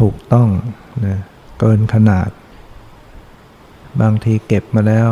[0.00, 0.48] ถูกต้อง
[1.06, 1.18] นะ
[1.58, 2.30] เกินขนาด
[4.00, 5.08] บางทีเก็บมาแล้ว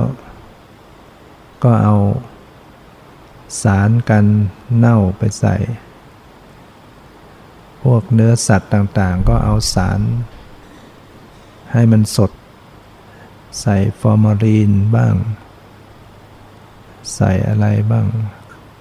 [1.65, 1.97] ก็เอา
[3.63, 4.25] สารกัน
[4.77, 5.57] เน่าไปใส่
[7.83, 10.01] พวกเนื้อสัตว์ต่างๆ ก็เอาสาร
[11.73, 12.33] ให้มันสด
[13.61, 15.15] ใส่ฟอร์มาลีนบ้าง
[17.15, 18.07] ใส่อะไรบ้าง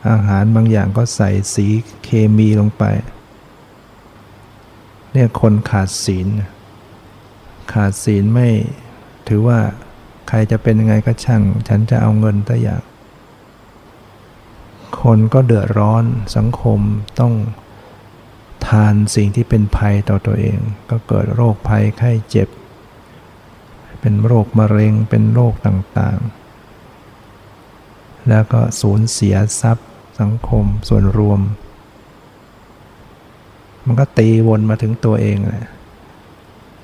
[0.10, 1.68] อาหารบางอย่างก็ใส่สี
[2.04, 2.84] เคมีลงไป
[5.14, 6.28] เนี่ยคนขาดศีล
[7.74, 8.48] ขาดศีลไม่
[9.28, 9.60] ถือว่า
[10.28, 12.82] ใครจะเป็นยังไงก็ช่าง ฉันจะเอาเงินแตัวอย่าง
[15.02, 16.04] คนก็เดือดร้อน
[16.36, 16.80] สังคม
[17.20, 17.34] ต้อง
[18.68, 20.58] ทานสิ่งที่เป็นภัยต่อตัวเอง
[20.90, 22.50] ก็เกิดโรคภัยไข้เจ็บ
[24.02, 26.47] เป็นโรคมะเร็งเป็นโรคต่างๆ
[28.30, 29.88] แล้วก็สูญเสียทรัพย์
[30.20, 31.40] สังคมส่วนรวม
[33.86, 35.66] มันก็ตีวนมาถึงตัวเองแหละ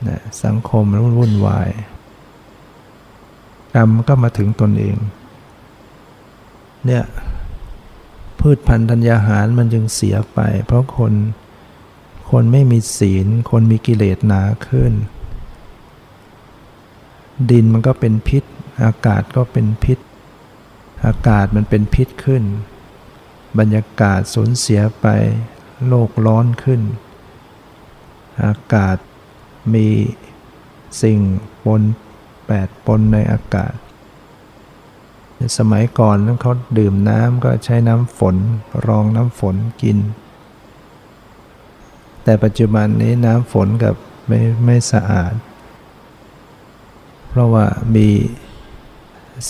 [0.08, 1.70] นะสังคมรุ่นวุ่นวาย
[3.74, 4.96] กรรมก็มาถึงตนเอง
[6.86, 7.04] เนี่ย
[8.40, 11.14] พืชพันธุ์ธัญญาหารมันจึงเสียไป เพราะคน
[12.32, 14.94] คนไม่มีศีล คนมีกิเลสหนาขึ้น
[17.50, 18.44] ดินมันก็เป็นพิษ
[18.84, 20.00] อากาศก็เป็นพิษ
[21.06, 22.44] อากาศมันเป็นพิษขึ้น
[23.60, 25.08] บรรยากาศสูญเสียไป
[25.88, 26.82] โลกร้อนขึ้น
[28.44, 28.98] อากาศ
[29.74, 29.88] มี
[31.02, 31.20] สิ่ง
[31.66, 31.82] ปน
[32.48, 33.74] แปดปนในอากาศ
[35.58, 38.36] สมัยก่อนนั้นเขาดื่มน้ำก็ใช้น้ำฝน
[38.88, 39.98] รองน้ำฝนกิน
[42.24, 43.96] แต่ปัจจุบันนี้น้ำฝนกับ
[44.28, 45.34] ไม่ไม่สะอาด
[47.30, 48.08] เพราะว่ามี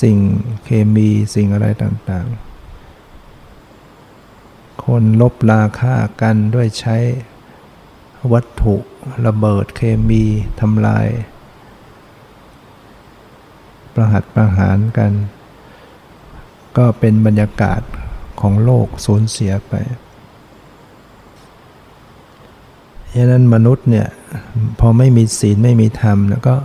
[0.02, 0.18] สิ่ง
[0.64, 6.98] เคมีสิ่งอะไรต่างๆ คนลบราค่ากันด้วยใช้
[8.34, 8.76] วัตถุ
[9.26, 10.24] ระเบิดเคมี
[10.60, 11.08] ทำลาย
[13.94, 15.12] ประหัตประหารกัน
[16.78, 17.82] ก็เป็นบรรยากาศ
[18.42, 19.74] ของโลกสูญเสียไป
[23.16, 24.08] ฉะนั้นมนุษย์เนี่ย
[24.80, 26.56] พอไม่มีศีลไม่มีธรรมแล้วก็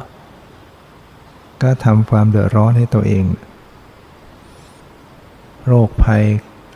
[1.62, 3.24] ก็ทำความเดือดร้อนให้ตัวเอง
[5.66, 6.24] โรคภัย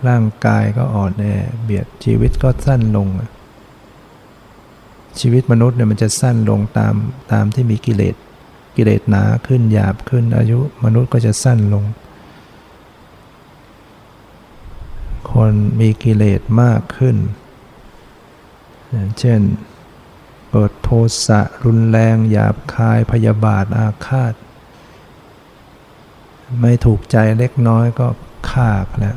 [0.08, 1.24] ร่างกายก็อ่อนแอ
[1.62, 3.08] เบียดชีวิตก็สั้นลง
[5.20, 6.94] ชีวิตมนุษย์เนี่ยมันจะสั้นลงตาม
[7.32, 8.14] ตามที่มีกิเลส
[8.76, 11.84] กิเลสหนาขึ้นหยาบขึ้นอายุมนุษย์ก็จะสั้นลง
[15.32, 17.16] คนมีกิเลสมากขึ้น
[19.18, 19.40] เช่น
[20.50, 20.88] เปิดโท
[21.26, 24.34] สะรุนแรงหยาบคายพยาบาทอาฆาต
[26.60, 28.06] ไม่ถูกใจเล็กน้อยก็
[28.50, 29.16] ฆ่าแล้ว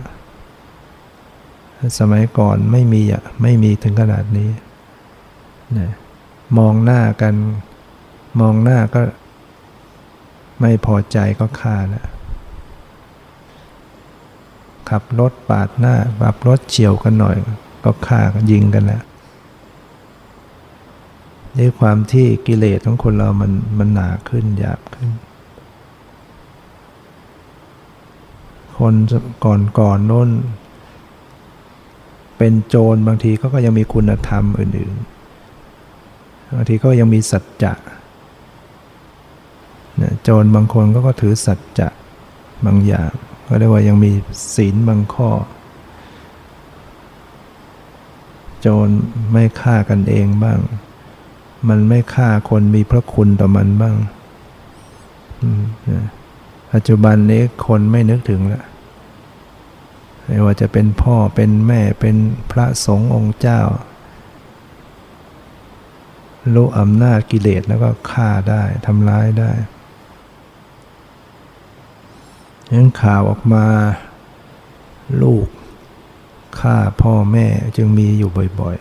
[2.00, 4.50] สมัยก่อนไม่มีอะไม่มีถึงขนาดนี้
[5.80, 5.92] นะ
[6.58, 7.36] มองหน้ากัน
[8.40, 9.02] มองหน้าก็
[10.62, 12.06] ไม่พอใจก็ฆ่าแล้ว
[14.90, 17.36] ขับรถปาดหน้าขับรถเฉียวกันหน่อย
[17.84, 19.04] ก็ฆ่ากันยิงกันแล้ว
[21.58, 25.10] ด้วยความที่กิเลสของคนเรามันมันหนาขึ้นหยาบขึ้น
[28.78, 28.94] คน
[29.46, 30.30] ก่อนก่อนน้น
[32.38, 37.74] เป็นโจรบางทีเขาก็ยังมีคุณธรรมอื่นๆ บางทีก็ยังมีสัจจะ
[40.24, 41.88] โจรบางคนก็ก็ถือสัจจะ
[42.66, 43.12] บางอย่าง
[43.48, 44.12] ก็เรียกว่ายังมี
[44.56, 45.30] ศีลบางข้อ
[48.60, 48.90] โจร
[49.32, 50.60] ไม่ฆ่ากันเองบ้าง
[51.70, 53.96] มันไม่ฆ่าคนมีพระคุณต่อมันบ้าง
[56.74, 58.66] ปัจจุบันนี้คนไม่นึกถึงแล้ว
[60.26, 62.16] ไม่ว่าจะเป็นพ่อเป็นแม่เป็น
[62.52, 63.62] พระสงฆ์องค์เจ้า
[66.54, 69.52] รู้อำนาจกิเลสแล้วก็ฆ่าได้ทำร้ายได้
[72.74, 73.66] ยังข่าวออกมา
[75.22, 75.48] ลูก
[76.60, 77.46] ฆ่าพ่อแม่
[77.78, 78.78] จึงมีอยู่บ่อย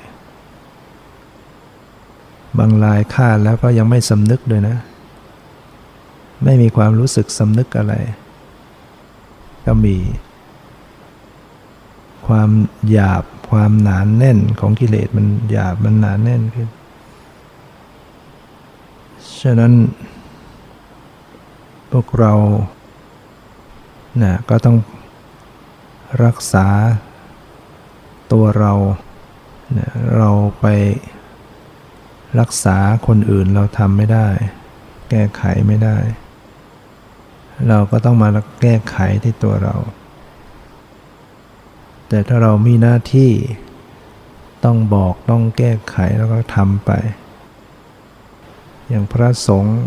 [1.63, 4.77] ๆ บางรายฆ่าแล้วก็ยังไม่สำนึกด้วยนะ
[6.45, 7.95] ไม่มีความรู้สึกสำนึกอะไร
[9.67, 9.97] ก็มี
[12.27, 12.51] ความ
[12.91, 16.69] หยาบความหนานแน่นของกิเลสมันหยาบมันหนานแน่นขึ้น
[19.43, 19.73] ฉะนั้น
[21.91, 22.33] พวกเรา
[24.23, 24.77] นะก็ต้อง
[26.25, 26.67] รักษา
[28.33, 28.73] ตัวเรา
[29.79, 30.31] นะเรา
[30.61, 30.67] ไป
[32.41, 32.77] รักษา
[33.07, 34.29] คนอื่นเราทำไม่ได้
[35.11, 35.97] แก้ไขไม่ได้
[37.69, 38.29] เราก็ต้องมา
[38.63, 39.77] แก้ไขที่ตัวเรา
[42.09, 43.31] แต่ถ้าเรามีหน้าที่
[44.65, 46.91] ต้องบอกต้องแก้ไขแล้วก็ทำไป
[48.89, 49.79] อย่างพระสงฆ์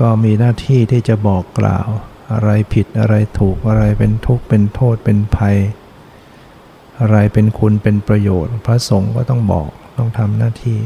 [0.00, 1.88] ก็มีหน้าที่ที่จะบอกกล่าว
[2.32, 5.56] อะไรผิดอะไรถูกอะไรเป็นทุกข์เป็นโทษเป็นภัย
[7.00, 10.78] อะไรเป็นคุณเป็นประโยชน์ พระสงฆ์ก็ต้องบอกต้องทำหน้าที่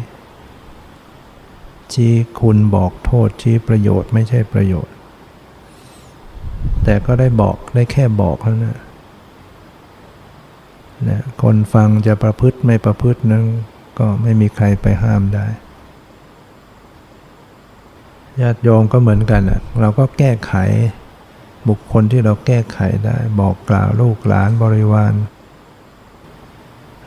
[1.92, 4.94] ชี้คุณบอกโทษชี้ประโยชน์ไม่ใช่ประโยชน์
[6.84, 8.78] แต่ก็ได้บอกได้แค่บอกแล้วนะ
[11.08, 13.44] นะคนฟังจะประพฤติไม่ประพฤตินั้น
[13.98, 15.46] ก็ไม่มีใครไปห้ามได้
[18.40, 20.54] ญาติโยมก็เหมือนกันนะเราก็แก้ไข
[21.68, 25.12] บุคคลที่เราแก้ไขได้ บอกกล่าวลูกหลานบริวาร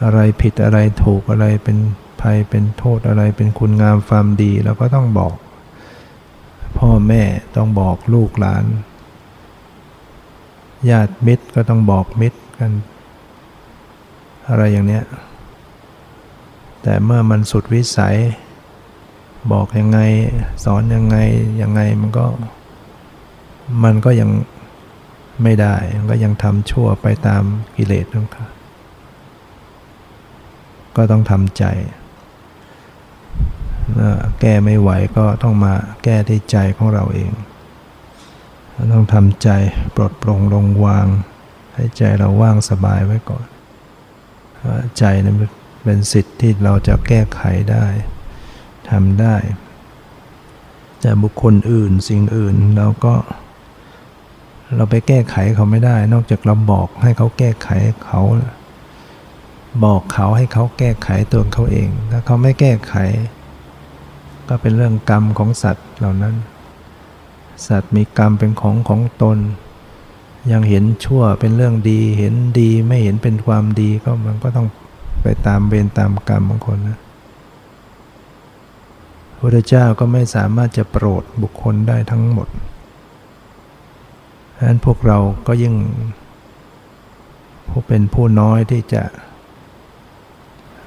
[0.03, 1.77] อะไรผิดอะไรถูกอะไรเป็น
[2.21, 5.33] ภัยเป็นโทษอะไรเป็นคุณงามความดีเราก็ต้องบอก
[6.77, 7.23] พ่อแม่
[7.55, 8.63] ต้องบอกลูกหลาน
[10.89, 12.71] ญาติมิตรก็ต้องบอกมิตรกัน
[14.49, 15.03] อะไรอย่างเนี้ย
[16.81, 18.17] แต่เมื่อมันสุดวิสัย
[19.51, 19.99] บอกยังไง
[20.63, 21.17] สอนยังไง
[21.61, 22.25] ยังไงมันก็
[23.83, 24.29] มันก็ยัง
[25.43, 27.43] ไม่ได้ มันก็ยังทำชั่วไปตาม
[27.75, 28.47] กิเลสของเขา
[30.95, 31.63] ก็ต้องทำใจ
[34.39, 37.31] แก้ไม่ไหวก็ต้องมาแก้ที่ใจของเราเอง
[38.93, 39.49] ต้องทำใจ
[39.95, 41.07] ปลดปลงลงวาง
[41.73, 43.45] ให้ใจเราว่างสบายไว้ก่อน
[44.97, 45.37] ใจนั้น
[45.83, 47.85] เป็นสิทธิ์ที่เราจะแก้ไขได้
[48.89, 49.35] ทำได้
[51.01, 53.13] แต่บุคคลอื่นสิ่งอื่นเราก็
[54.75, 57.69] เราไปแก้ไขเขาไม่ได้ นอกจากเราบอกให้เขาแก้ไข
[58.05, 58.21] เขา
[59.85, 62.95] บอกเขาให้เขาแก้ไขตัวเขาเอง ถ้าเขาไม่แก้ไข
[64.47, 66.35] ก็เป็นเรื่องกรรมของสัตว์เหล่านั้น
[67.67, 69.37] สัตว์มีกรรมเป็นของของตน
[70.51, 74.67] ยังเห็นชั่วเป็นเรื่องดี เห็นดีไม่เห็นเป็นความดีก็มันก็ต้อง
[75.21, 76.99] ไปตามเวรตามกรรมของคนนะ
[79.37, 82.47] พระเจ้าก็ไม่สามารถจะโปรดบุคคลได้ทั้งหมด
[84.55, 85.75] ฉะนั้นพวกเราก็ยิ่ง
[87.69, 89.03] ผู้เป็นผู้น้อยที่จะ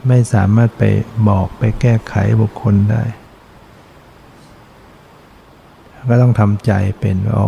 [0.09, 0.83] ไม่สามารถไป
[1.29, 3.03] บอกไปแก้ไขบุคคลได้
[6.11, 7.45] ก็ต้องทำใจเป็นอ๋อ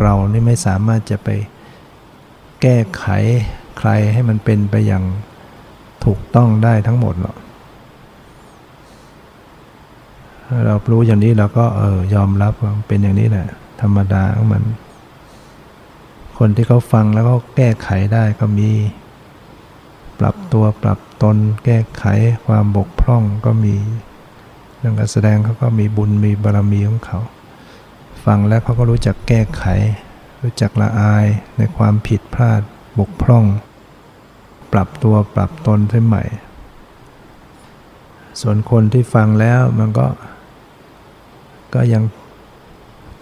[0.00, 1.28] เรานี่ไม่สามารถจะไป
[2.62, 3.06] แก้ไข
[3.78, 5.04] ใครให้มันเป็นไปอย่าง
[6.04, 7.36] ถูกต้องได้ทั้งหมดหรอก
[10.66, 13.48] เรารู้อย่างนี้เราก็เออยอมรับว่าเป็นอย่างนี้แหละ
[13.80, 14.62] ธรรมดาของมัน
[16.38, 18.70] คนที่เขาฟังแล้วก็แก้ไขได้ก็มี
[20.20, 22.04] ปรับตัวปรับตน แก้ไข
[22.46, 23.74] ความบกพร่องก็มี
[24.78, 27.18] เรื่องการแสดงเขาก็มีบุญมีบารมีของเขา
[28.26, 29.64] ฟังแล้วเขาก็รู้จักแก้ไข
[30.42, 32.60] รู้จักละอายในความผิดพลาด
[32.98, 33.44] บกพร่อง
[34.72, 36.24] ปรับตัวปรับตนให้ใหม่
[38.40, 40.06] ส่วนคนที่ฟังแล้วมันก็
[41.74, 42.02] ก็ยัง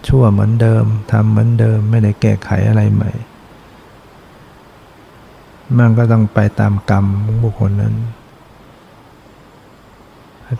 [0.07, 3.11] ชั่วเหมือนเดิมทำเหมือนเดิมไม่ได้แก้ไขอะไรใหม่
[5.77, 7.95] มันก็ต้องไปตามกรรมของบุคคลนั้น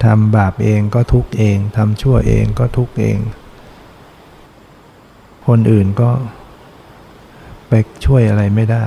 [0.06, 3.18] ทำบาปเองก็ทุกเอง ทำชั่วเองก็ทุกเอง
[5.48, 6.12] คนอื่นก็
[7.70, 7.74] ไป
[8.06, 8.86] ช่วยอะไรไม่ได้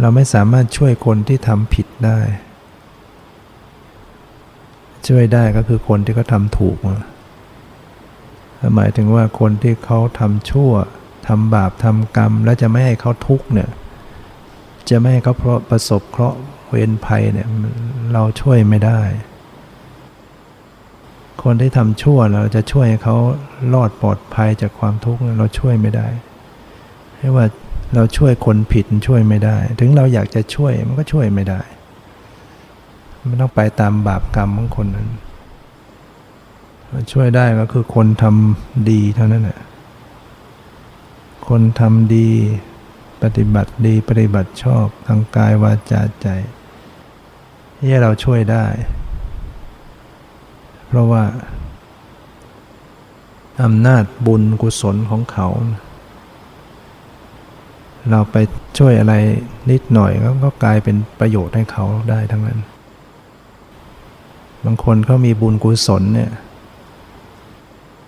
[0.00, 2.20] เราไม่สามารถช่วยคนที่ทำผิดได้
[5.08, 6.96] ช่วยได้ก็คือคนที่เขาทำถูกมา
[8.76, 10.72] หมายถึงว่าคนที่เขาทำชั่ว
[11.28, 13.70] ทำบาปทำกรรม แล้วจะไม่ให้เขาทุกข์เนี่ย
[14.88, 15.34] จะไม่ให้เขา
[15.70, 16.38] ประสบเคราะห์
[16.68, 17.48] เวรภัยเนี่ย
[18.12, 19.00] เราช่วยไม่ได้
[21.42, 23.16] คนที่ทำชั่วเราจะช่วยเขา
[23.74, 26.08] รอดปลอดภัยจากความทุกข์เราช่วยไม่ได้
[27.18, 27.46] ให้ว่า
[27.94, 31.60] เราช่วยคนผิดช่วยไม่ได้ ถึงเราอยากจะช่วยมันก็ช่วยไม่ได้
[33.28, 35.08] มันต้องไปตามบาปกรรมของคนนั้น
[37.12, 39.60] ช่วยได้ก็คือคนทำดีเท่านั้นแหละ
[41.48, 42.30] คนทำดี
[43.22, 46.28] ปฏิบัติดีปฏิบัติชอบทางกายวาจาใจ
[47.78, 48.66] ที่เราช่วยได้
[50.96, 51.24] ราะว่า
[53.62, 55.48] อำนาจบุญกุศลของเขา
[58.10, 58.36] เราไป
[58.78, 59.14] ช่วยอะไร
[59.70, 60.12] นิดหน่อย
[60.44, 62.60] ก็กลายเป็นประโยชน์ให้เขาได้ทั้งนั้น
[64.64, 66.30] บางคนเขามีบุญกุศลเนี่ย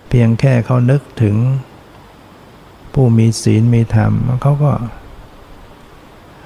[0.09, 1.35] เพียงแค่เขานึกถึง
[2.93, 4.71] ผู้มีศีลมีธรรมเขาก็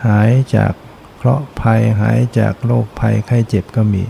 [0.06, 0.74] หายจาก
[1.18, 4.04] เคราะห์ภัยหายจากโรคภัยไข้เจ็บก็มี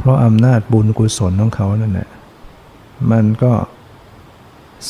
[0.00, 2.08] เพราะอำนาจบุญกุศลของเขานั่นแหละ
[3.10, 3.52] มันก็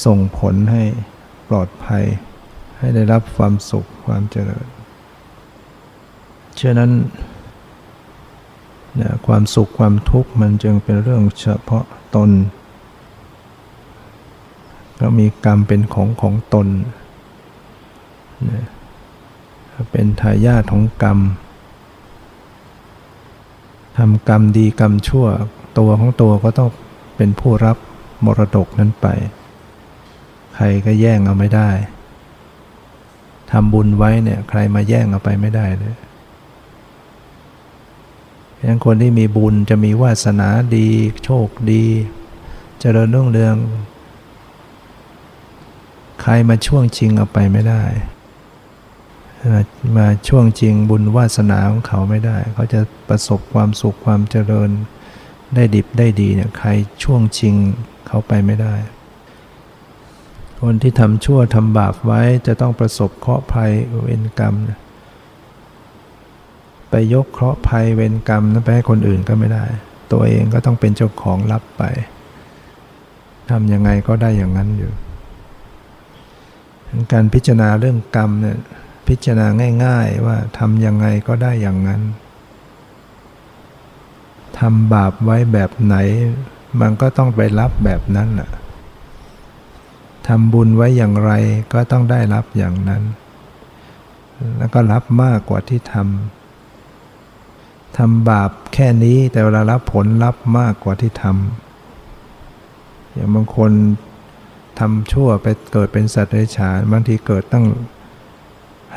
[0.05, 0.83] ส่งผลให้
[1.49, 2.05] ปลอดภัย
[2.79, 4.67] ให้ได้รับความสุขความเจริญ
[6.57, 6.91] เช่นนั้น
[9.01, 11.85] นความสุขความทุกข์มันจึงเป็นเรื่องเฉพาะ
[12.15, 12.31] ตน
[15.01, 16.69] ก็มีกรรมเป็นของของตน
[19.91, 21.19] เป็นทายาทของกรรม
[23.97, 25.27] ทำกรรมดีกรรมชั่ว
[25.79, 26.71] ตัวของตัวก็ต้อง
[27.17, 27.77] เป็นผู้รับ
[28.25, 29.07] มรดกนั้นไป
[30.55, 31.71] ใครก็แย่งเอาไม่ได้
[33.51, 35.95] ทำบุญไว้เนี่ยใครมาแย่งเอาไปไม่ได้เลย
[38.67, 40.89] ยังคนที่มีบุญจะมีวาสนาดี
[41.25, 43.57] โชคดีจเจริญรุ่งเรือง
[46.23, 47.83] ใครมาช่วงจริงเอาไปไม่ได้
[49.97, 54.71] มาช่วงจริงบุญวาสนาของเขาไม่ได้ เขาจะประสบความสุขความเจริญ
[55.55, 56.69] ได้ดิบได้ดีเนี่ยใคร
[57.03, 57.55] ช่วงจริง
[58.07, 58.75] เขาไปไม่ได้
[60.61, 63.73] คนที่ทำชั่วทำบาปไว้จะต้องประสบเคราะห์ภัย
[64.03, 64.55] เวรกรรม
[66.91, 69.65] ไปยกเคราะห์ภัยเวรกรรมนั้นไปให้คนอื่นก็ไม่ได้
[70.13, 71.83] ตัวเองก็ต้องเป็นเจ้าของรับไป
[73.51, 74.93] ทำยังไงก็ได้อย่างนั้นอยู่
[77.13, 78.59] การพิจารณาเรื่องกรรมเนี่ย
[79.11, 82.03] พิจารณาง่าย ๆ ว่าทำยังไงก็ได้อย่างนั้น
[84.59, 85.97] ทำบาปไว้แบบไหน
[86.81, 88.51] มันก็ต้องไปรับแบบนั้นแหละ
[90.29, 91.33] ทำบุญไว้อย่างไร
[91.73, 93.03] ก็ต้องได้รับอย่างนั้น
[94.59, 103.73] แล้วก็รับมากกว่าที่ทำทำบาปแค่นี้แต่เวลารับผลรับมากกว่าที่ทำอย่างบางคน
[104.79, 107.67] ทำชั่วไปเกิดเป็นสัตว์เดรัจฉานบางทีเกิดตั้ง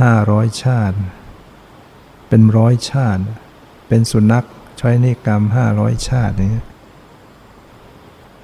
[0.02, 0.98] ห้าร้อยชาติ
[2.28, 3.24] เป็นร้อยชาติ
[3.88, 4.46] เป็นสุนัข
[4.78, 6.54] ใช้นิกรรมห้าร้อยชาตินี้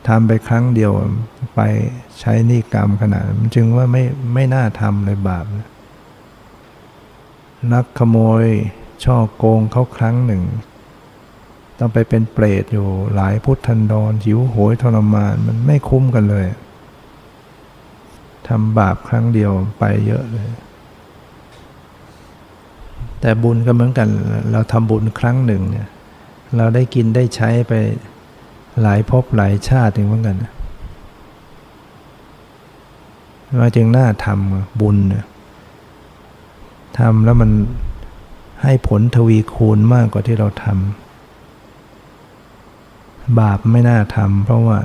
[0.08, 0.92] ทำไปครั้งเดียว
[1.56, 1.62] ไป
[2.20, 5.46] ใช้นิกรรมขนาดมันจึงว่าไม่ไม่น่าทำเลยบาป
[7.74, 8.44] นักขโมย
[9.04, 10.44] ช่อโกงเขาครั้งหนึ่ง
[11.80, 16.46] ต้องไปเป็นเปรตอยู่หลายพุทธันดรหิวโหยทรมานมันไม่คุ้มกันเลย
[18.48, 20.50] ทำบาปครั้งเดียวไปเยอะเลย
[23.22, 24.10] แต่บุญก็เหมือนกัน
[24.52, 25.88] เราทำบุญครั้งหนึ่งเนี่ย
[26.58, 27.74] เราได้กินได้ใช้ไป
[28.82, 30.38] หลายภพหลายชาติเหมือนกัน
[33.58, 34.98] เราจึงน่าทำบุญ
[37.00, 37.52] ทำแล้วมัน
[38.64, 44.80] ให้ผลทวีคูณมากกว่าที่เราทำบาปไม่น่าทำเพราะว่า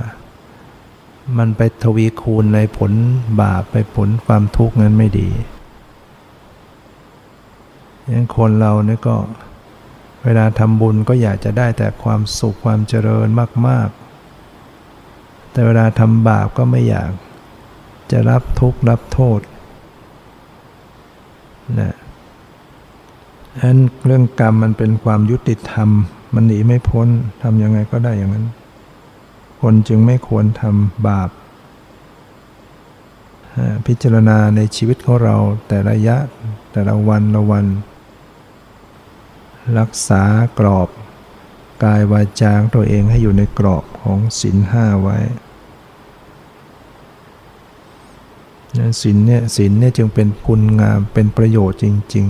[1.37, 2.91] มันไปทวีคูณในผล
[3.41, 5.29] บาปไปผลความทุกข์นั้นไม่ดี
[8.13, 9.15] ยังคนเราเนี่ยก็
[10.23, 13.27] เวลาทำบุญก็อยากจะได้แต่ความสุขความเจริญ
[13.67, 13.89] มาก
[14.69, 17.11] ๆ แต่เวลาทำบาปก็ไม่อยาก
[18.11, 19.39] จะรับทุกข์รับโทษ
[21.79, 21.95] นะ
[23.61, 25.89] อันเรื่องกรรมมันเป็นความยุติธรรม
[26.33, 27.07] มันหนีไม่พ้น
[27.41, 28.47] ทำยังไงก็ได้อย่างนั้น
[29.61, 31.29] คนจึงไม่ควรทำบาป
[33.87, 35.35] พิจารณาในชีวิตของเรา
[35.67, 36.17] แต่ระยะ
[36.71, 37.65] แต่ละวันละวัน
[39.79, 40.23] รักษา
[40.59, 40.89] กรอบ
[41.83, 45.17] กายวาจาตัวเองให้อยู่ในกรอบของศีลห้าไว้
[49.01, 51.85] ศีลเนี่ยศีลเนี่ยจึงเป็นคุณงามเป็นประโยชน์จ
[52.15, 52.25] ริง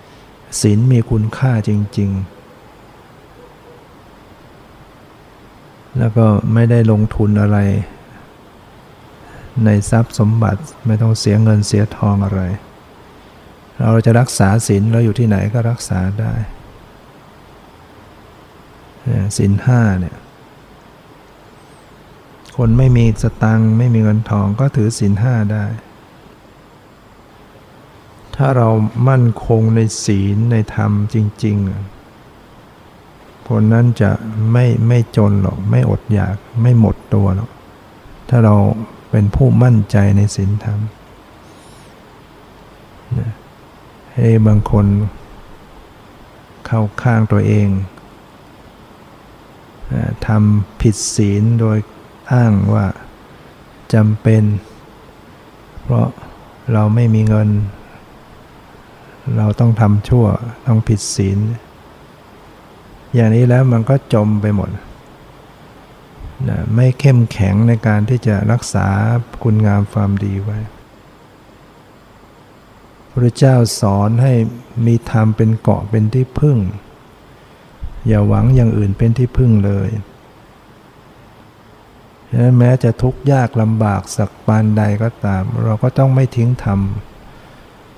[0.00, 2.38] ๆศีลมีคุณค่าจริง ๆ
[5.98, 7.58] แล้วก็ไม่ได้ลงทุนอะไร
[9.64, 12.40] ในทรัพย์สมบัติไม่ต้องเสียเงินเสียทองอะไร
[13.80, 16.32] เราจะรักษาศีลเราอยู่ที่ไหนก็รักษาได้
[19.36, 20.16] ศีลห้าเนี่ย
[22.56, 25.64] คนไม่มีสตังไม่มีเงินทองก็ถือศีลห้าได้
[28.36, 28.68] ถ้าเรา
[29.08, 31.56] มั่นคงในศีลในธรรมจริง
[32.32, 34.10] ๆ คนนั้นจะ
[34.52, 37.50] ไม่ไม่จนหรอก ไม่อดอยากไม่หมดตัวหรอก
[38.28, 38.54] ถ้าเรา
[39.10, 40.78] เป็นผู้มั่นใจในศีลธรรม
[44.14, 44.86] ให้บางคน
[46.66, 47.68] เข้าข้างตัวเอง
[50.26, 51.78] ทำผิดศีลโดย
[52.32, 52.86] อ้างว่า
[53.94, 54.42] จำเป็น
[55.82, 56.06] เพราะ
[56.72, 57.48] เราไม่มีเงิน
[59.36, 60.26] เราต้องทำชั่ว
[60.66, 61.38] ต้องผิดศีล
[63.14, 64.70] อย่างนี้แล้วมันก็จมไปหมด
[66.48, 68.86] นะไม่เข้มแข็งในการที่จะรักษา
[69.42, 70.58] คุณงามความดีไว้
[73.10, 74.32] พระเจ้าสอนให้
[74.86, 76.58] มีธรรมเป็นเกาะเป็นที่พึ่ง
[78.08, 79.88] อย่าหวังอย่างอื่นเป็นที่พึ่งเลย
[82.30, 86.80] ฉะนั้นแม้จะทุกข์ยากลำบากสักปานใดก็ตาม เราก็ต้องไม่ทิ้งธรรม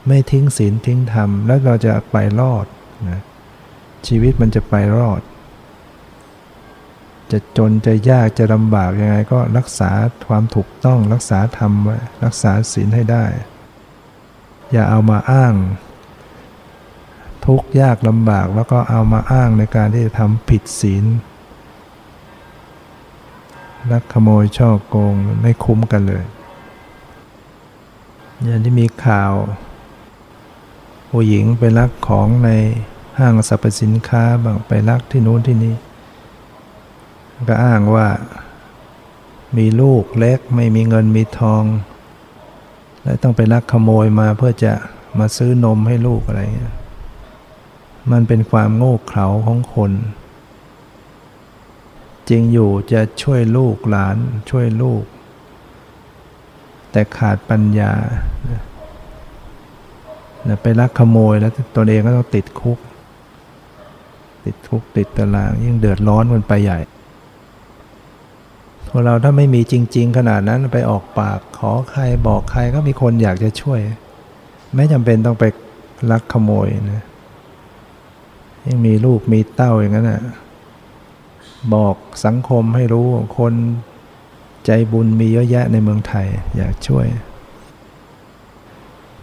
[0.09, 2.67] ไม่ทิ้งศีลทิ้งธรรม แล้วเราจะไปรอด
[3.09, 3.21] นะ
[4.07, 5.21] ชีวิตมันจะไปรอด
[7.31, 9.91] จะจนจะยากจะลำบากยังไงก็รักษา
[10.29, 13.25] ความถูกต้องรักษาธรรมไว้รักษาศีลให้ได้
[14.73, 15.55] อย่าเอามาอ้าง
[17.47, 21.05] ทุกข์ยากลำบากแล้วก็เอามาอ้างในการที่จะทำผิดศีล
[23.93, 26.25] ลักขโมยช่อโกงไม่คุ้มกันเลย
[28.45, 29.35] อย่างที่มีข่าว
[31.11, 32.51] ผู้หญิงไปลักของใน
[33.19, 35.75] ห้างสรรพสินค้าบางไปลักที่นู้นที่นี้
[37.49, 38.09] ก็อ้างว่า
[39.57, 41.65] มีลูกเล็กไม่มีเงินมีทอง
[43.03, 44.73] และต้องไปลักขโมยมาเพื่อจะ
[45.19, 46.75] มาซื้อนมให้ลูกอะไรเงี้ย
[48.13, 49.93] มันเป็นความโง่เขลาของคน
[52.29, 54.17] จริงอยู่จะช่วยลูกหลาน
[54.51, 55.05] ช่วยลูก
[56.91, 57.93] แต่ขาดปัญญา
[60.63, 62.79] ไปลักขโมยแล้วตัวเองก็ต้องติดคุก
[64.45, 66.81] ติดคุกติดตาราง ยิ่งเดือดร้อนมันไปใหญ่
[68.89, 73.79] พวกเราถ้าไม่มีจริง ๆ ขนาดนั้นไปออกปากขอใครบอกใครก็มีคนอยากจะช่วย
[74.77, 75.45] ไม่จำเป็นต้องไป
[76.11, 77.05] ลักขโมยนะ
[78.67, 80.23] ยังมีลูกมีเต้าอย่างนั้นนะ่ะ
[81.75, 83.07] บอกสังคมให้รู้
[83.39, 83.55] คน
[84.67, 87.07] ใจบุญมีเยอะแยะในเมืองไทยอยากช่วย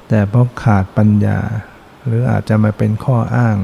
[0.08, 1.40] แต่เพราะขาดปัญญา
[2.06, 3.58] หรืออาจจะมาเป็นข้ออ้าง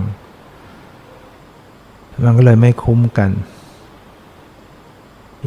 [2.23, 3.31] มันก็เลยไม่คุ้มกัน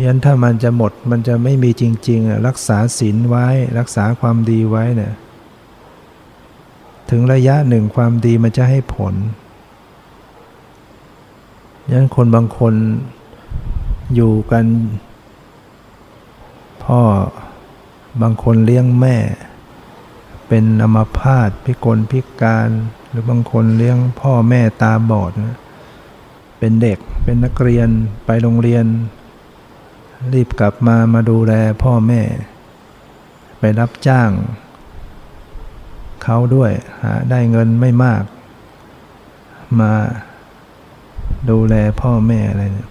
[0.05, 3.47] ยันถ้ามันจะหมดมันจะไม่มีจริงๆ รักษาศีลไว้
[3.79, 5.13] รักษาความดีไว้เนี่ย
[7.11, 9.15] ถึงระยะหนึ่งความดีมันจะให้ผล
[11.91, 12.75] ยันคนบางคน
[14.15, 14.67] อยู่กัน
[16.85, 17.01] พ่อ
[18.23, 19.17] บางคนเลี้ยงแม่
[20.49, 22.69] เป็นอัมพาตพิกลพิการ
[23.09, 25.57] หรือบางคนเลี้ยงพ่อแม่ตาบอดนะ
[26.59, 27.89] เป็นเด็กเป็นนักเรียน
[28.25, 28.85] ไปโรงเรียน
[30.33, 32.23] รีบกลับมามาดูแลพ่อแม่
[33.59, 34.31] ไปรับจ้าง
[36.23, 38.23] เขาด้วยหาได้เงินไม่มาก
[39.81, 39.93] มา
[41.51, 42.91] ดูแลพ่อแม่อะไรเนี่ย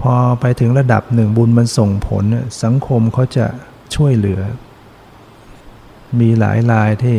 [0.00, 2.24] พอไปถึงระดับหนึ่งบุญมันส่งผล
[2.62, 3.46] สังคมเขาจะ
[3.94, 4.40] ช่วยเหลือ
[6.20, 7.18] มีหลายรายที่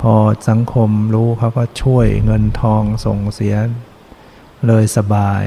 [0.00, 0.14] พอ
[0.48, 3.56] สังคมรู้เขาก็ช่วยเงินทองส่งเสีย
[4.66, 5.42] เลยสบาย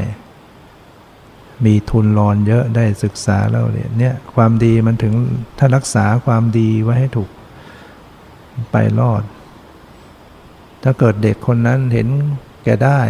[1.66, 5.14] มีทุนรอนเยอะได้ศึกษาแล้วเนี่ยเนี่ยความดีมันถึง
[5.58, 7.30] ถ้ารักษาความดีไว้ให้ถูก
[8.72, 9.24] ไปรอด
[10.84, 12.08] ถ้าเกิดเด็กคนนั้นเห็น
[12.64, 13.02] แกได้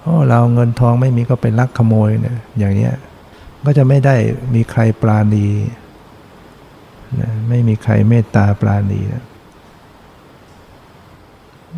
[0.00, 2.94] โอ้เราเงินทองไม่มีก็ไปลักขโมยเนี่ยอย่างเนี้ย
[3.64, 4.16] ก็จะไม่ได้
[4.54, 5.48] มีใครปราณี
[7.20, 9.24] นะไม่มีใครเมตตาปราณีนะ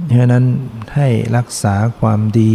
[0.09, 0.45] เพราะนั้น
[0.95, 2.55] ให้รักษาความดี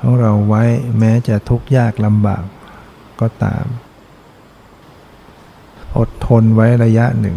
[0.00, 0.64] ของเราไว้
[0.98, 2.44] แม้จะทุกข์ยากลำบาก
[3.20, 3.64] ก็ตาม
[5.98, 7.36] อดทนไว้ระยะหนึ่ง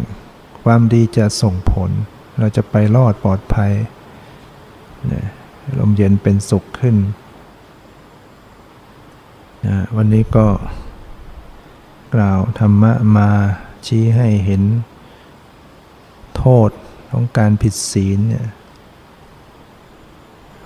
[0.64, 1.90] ความดีจะส่งผล
[2.38, 3.72] เราจะไปรอดปลอดภัย
[5.12, 5.24] นะ
[5.78, 6.96] ลมเย็นเป็นสุขขึ้น
[9.96, 10.46] วันนี้ก็
[12.14, 13.28] กล่าวธรรมะมา
[13.86, 14.62] ชี้ให้เห็น
[16.36, 16.70] โทษ
[17.10, 18.48] ของการผิดศีลเนี่ย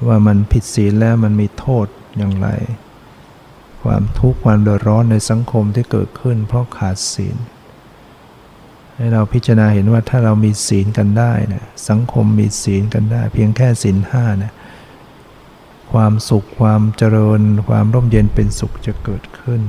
[0.06, 1.86] ว่ามันผิดศีลแล้วมันมีโทษ
[2.18, 2.48] อย่างไร
[3.82, 7.36] ความทุกข์ความเดือดร้อนในสังคมที่เกิดขึ้นเพราะขาดศีล
[9.00, 14.52] ให้เราพิจารณาเห็นว่าถ้าเรามีศีลกันได้นะสังคมมีศีลกันได้ เพียงแค่ศีลห้านะ
[15.92, 19.60] ความสุขความเจริญ ความร่มเย็นเป็นสุขจะเกิดขึ้น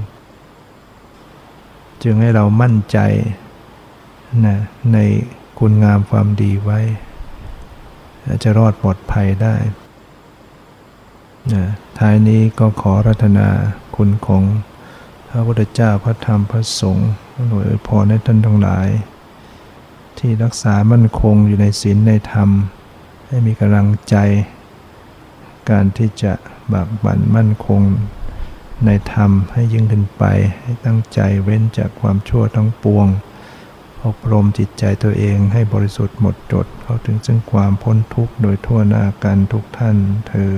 [2.04, 2.98] จึงให้เรามั่นใจ
[4.46, 4.58] นะ
[4.94, 4.98] ใน
[5.60, 6.80] คุณงามความดีไว้
[8.44, 9.56] จะรอดปลอดภัยได้
[11.54, 11.66] นะ
[12.00, 13.48] ท้ายนี้ก็ขอรัตนา
[13.96, 14.44] คุณของ
[15.30, 17.10] พระพุทธเจ้าพระธรรมพระสงฆ์
[17.48, 18.88] หน่วยพรให้ท่านทั้งหลาย
[20.20, 22.50] ที่รักษามั่นคงอยู่ในศีลในธรรม
[23.28, 24.16] ให้มีกำลังใจ
[25.70, 26.34] การที่จะ
[26.74, 27.82] บากบั่นมั่นคง
[28.86, 30.24] ในธรรมให้ยิ่งขึ้นไป
[30.62, 33.08] ให้ตั้งใจเว้นจากความชั่วทั้งปวง
[34.06, 39.98] อบรมจิตใจตัวเองให้บริสุทธิ์หมดจด เข้าถึงซึ่งความพ้นทุกข์โดยทั่วหน้ากันทุกท่าน
[40.28, 40.54] เธอ